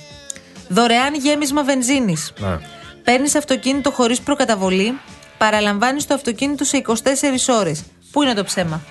δωρεάν 0.67 1.13
γέμισμα 1.15 1.63
βενζίνης. 1.63 2.33
Ναι. 2.39 2.57
Παίρνεις 3.03 3.35
αυτοκίνητο 3.35 3.91
χωρίς 3.91 4.19
προκαταβολή. 4.21 4.99
Παραλαμβάνεις 5.37 6.07
το 6.07 6.13
αυτοκίνητο 6.13 6.63
σε 6.63 6.77
24 6.77 7.49
ώρες. 7.59 7.83
Πού 8.11 8.21
είναι 8.21 8.33
το 8.33 8.43
ψέμα; 8.43 8.81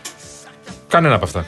Κανένα 0.89 1.15
από 1.15 1.25
αυτά. 1.25 1.47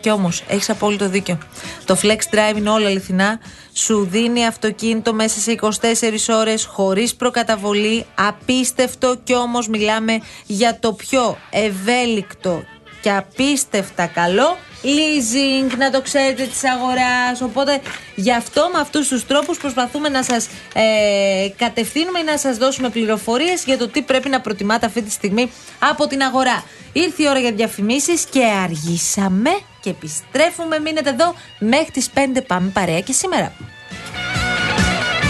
Κι 0.00 0.10
όμως, 0.10 0.44
έχεις 0.48 0.70
απόλυτο 0.70 1.08
δίκιο. 1.08 1.38
Το 1.84 1.98
Flex 2.02 2.34
Drive 2.34 2.56
είναι 2.56 2.70
όλα 2.70 2.86
αληθινά. 2.86 3.40
Σου 3.72 4.08
δίνει 4.10 4.46
αυτοκίνητο 4.46 5.14
μέσα 5.14 5.40
σε 5.40 5.50
24 5.50 6.28
ώρες, 6.28 6.64
χωρίς 6.64 7.14
προκαταβολή. 7.14 8.06
Απίστευτο, 8.14 9.16
κι 9.24 9.34
όμως 9.34 9.68
μιλάμε 9.68 10.20
για 10.46 10.78
το 10.78 10.92
πιο 10.92 11.38
ευέλικτο 11.50 12.62
και 13.04 13.10
απίστευτα 13.10 14.06
καλό 14.06 14.56
leasing, 14.82 15.76
να 15.76 15.90
το 15.90 16.02
ξέρετε, 16.02 16.44
της 16.44 16.64
αγοράς. 16.64 17.40
Οπότε 17.42 17.80
γι' 18.14 18.32
αυτό 18.32 18.70
με 18.72 18.80
αυτούς 18.80 19.08
τους 19.08 19.26
τρόπους 19.26 19.58
προσπαθούμε 19.58 20.08
να 20.08 20.22
σας 20.22 20.48
ε, 20.74 21.48
κατευθύνουμε 21.56 22.18
ή 22.18 22.24
να 22.24 22.38
σας 22.38 22.56
δώσουμε 22.56 22.88
πληροφορίες 22.88 23.64
για 23.64 23.78
το 23.78 23.88
τι 23.88 24.02
πρέπει 24.02 24.28
να 24.28 24.40
προτιμάτε 24.40 24.86
αυτή 24.86 25.02
τη 25.02 25.10
στιγμή 25.10 25.50
από 25.78 26.06
την 26.06 26.22
αγορά. 26.22 26.64
Ήρθε 26.92 27.22
η 27.22 27.28
ώρα 27.28 27.38
για 27.38 27.52
διαφημίσεις 27.52 28.24
και 28.24 28.44
αργήσαμε 28.44 29.50
και 29.80 29.90
επιστρέφουμε. 29.90 30.78
Μείνετε 30.78 31.10
εδώ 31.10 31.34
μέχρι 31.58 31.90
τις 31.92 32.10
5 32.14 32.18
πάμε 32.46 32.68
παρέα 32.68 33.00
και 33.00 33.12
σήμερα. 33.12 33.52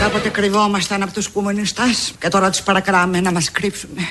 Κάποτε 0.00 0.28
κρυβόμασταν 0.28 1.02
από 1.02 1.12
τους 1.12 1.28
κομμουνιστάς 1.28 2.14
και 2.20 2.28
τώρα 2.28 2.50
τους 2.50 2.62
παρακράμε 2.62 3.20
να 3.20 3.32
μας 3.32 3.50
κρύψουμε. 3.50 4.10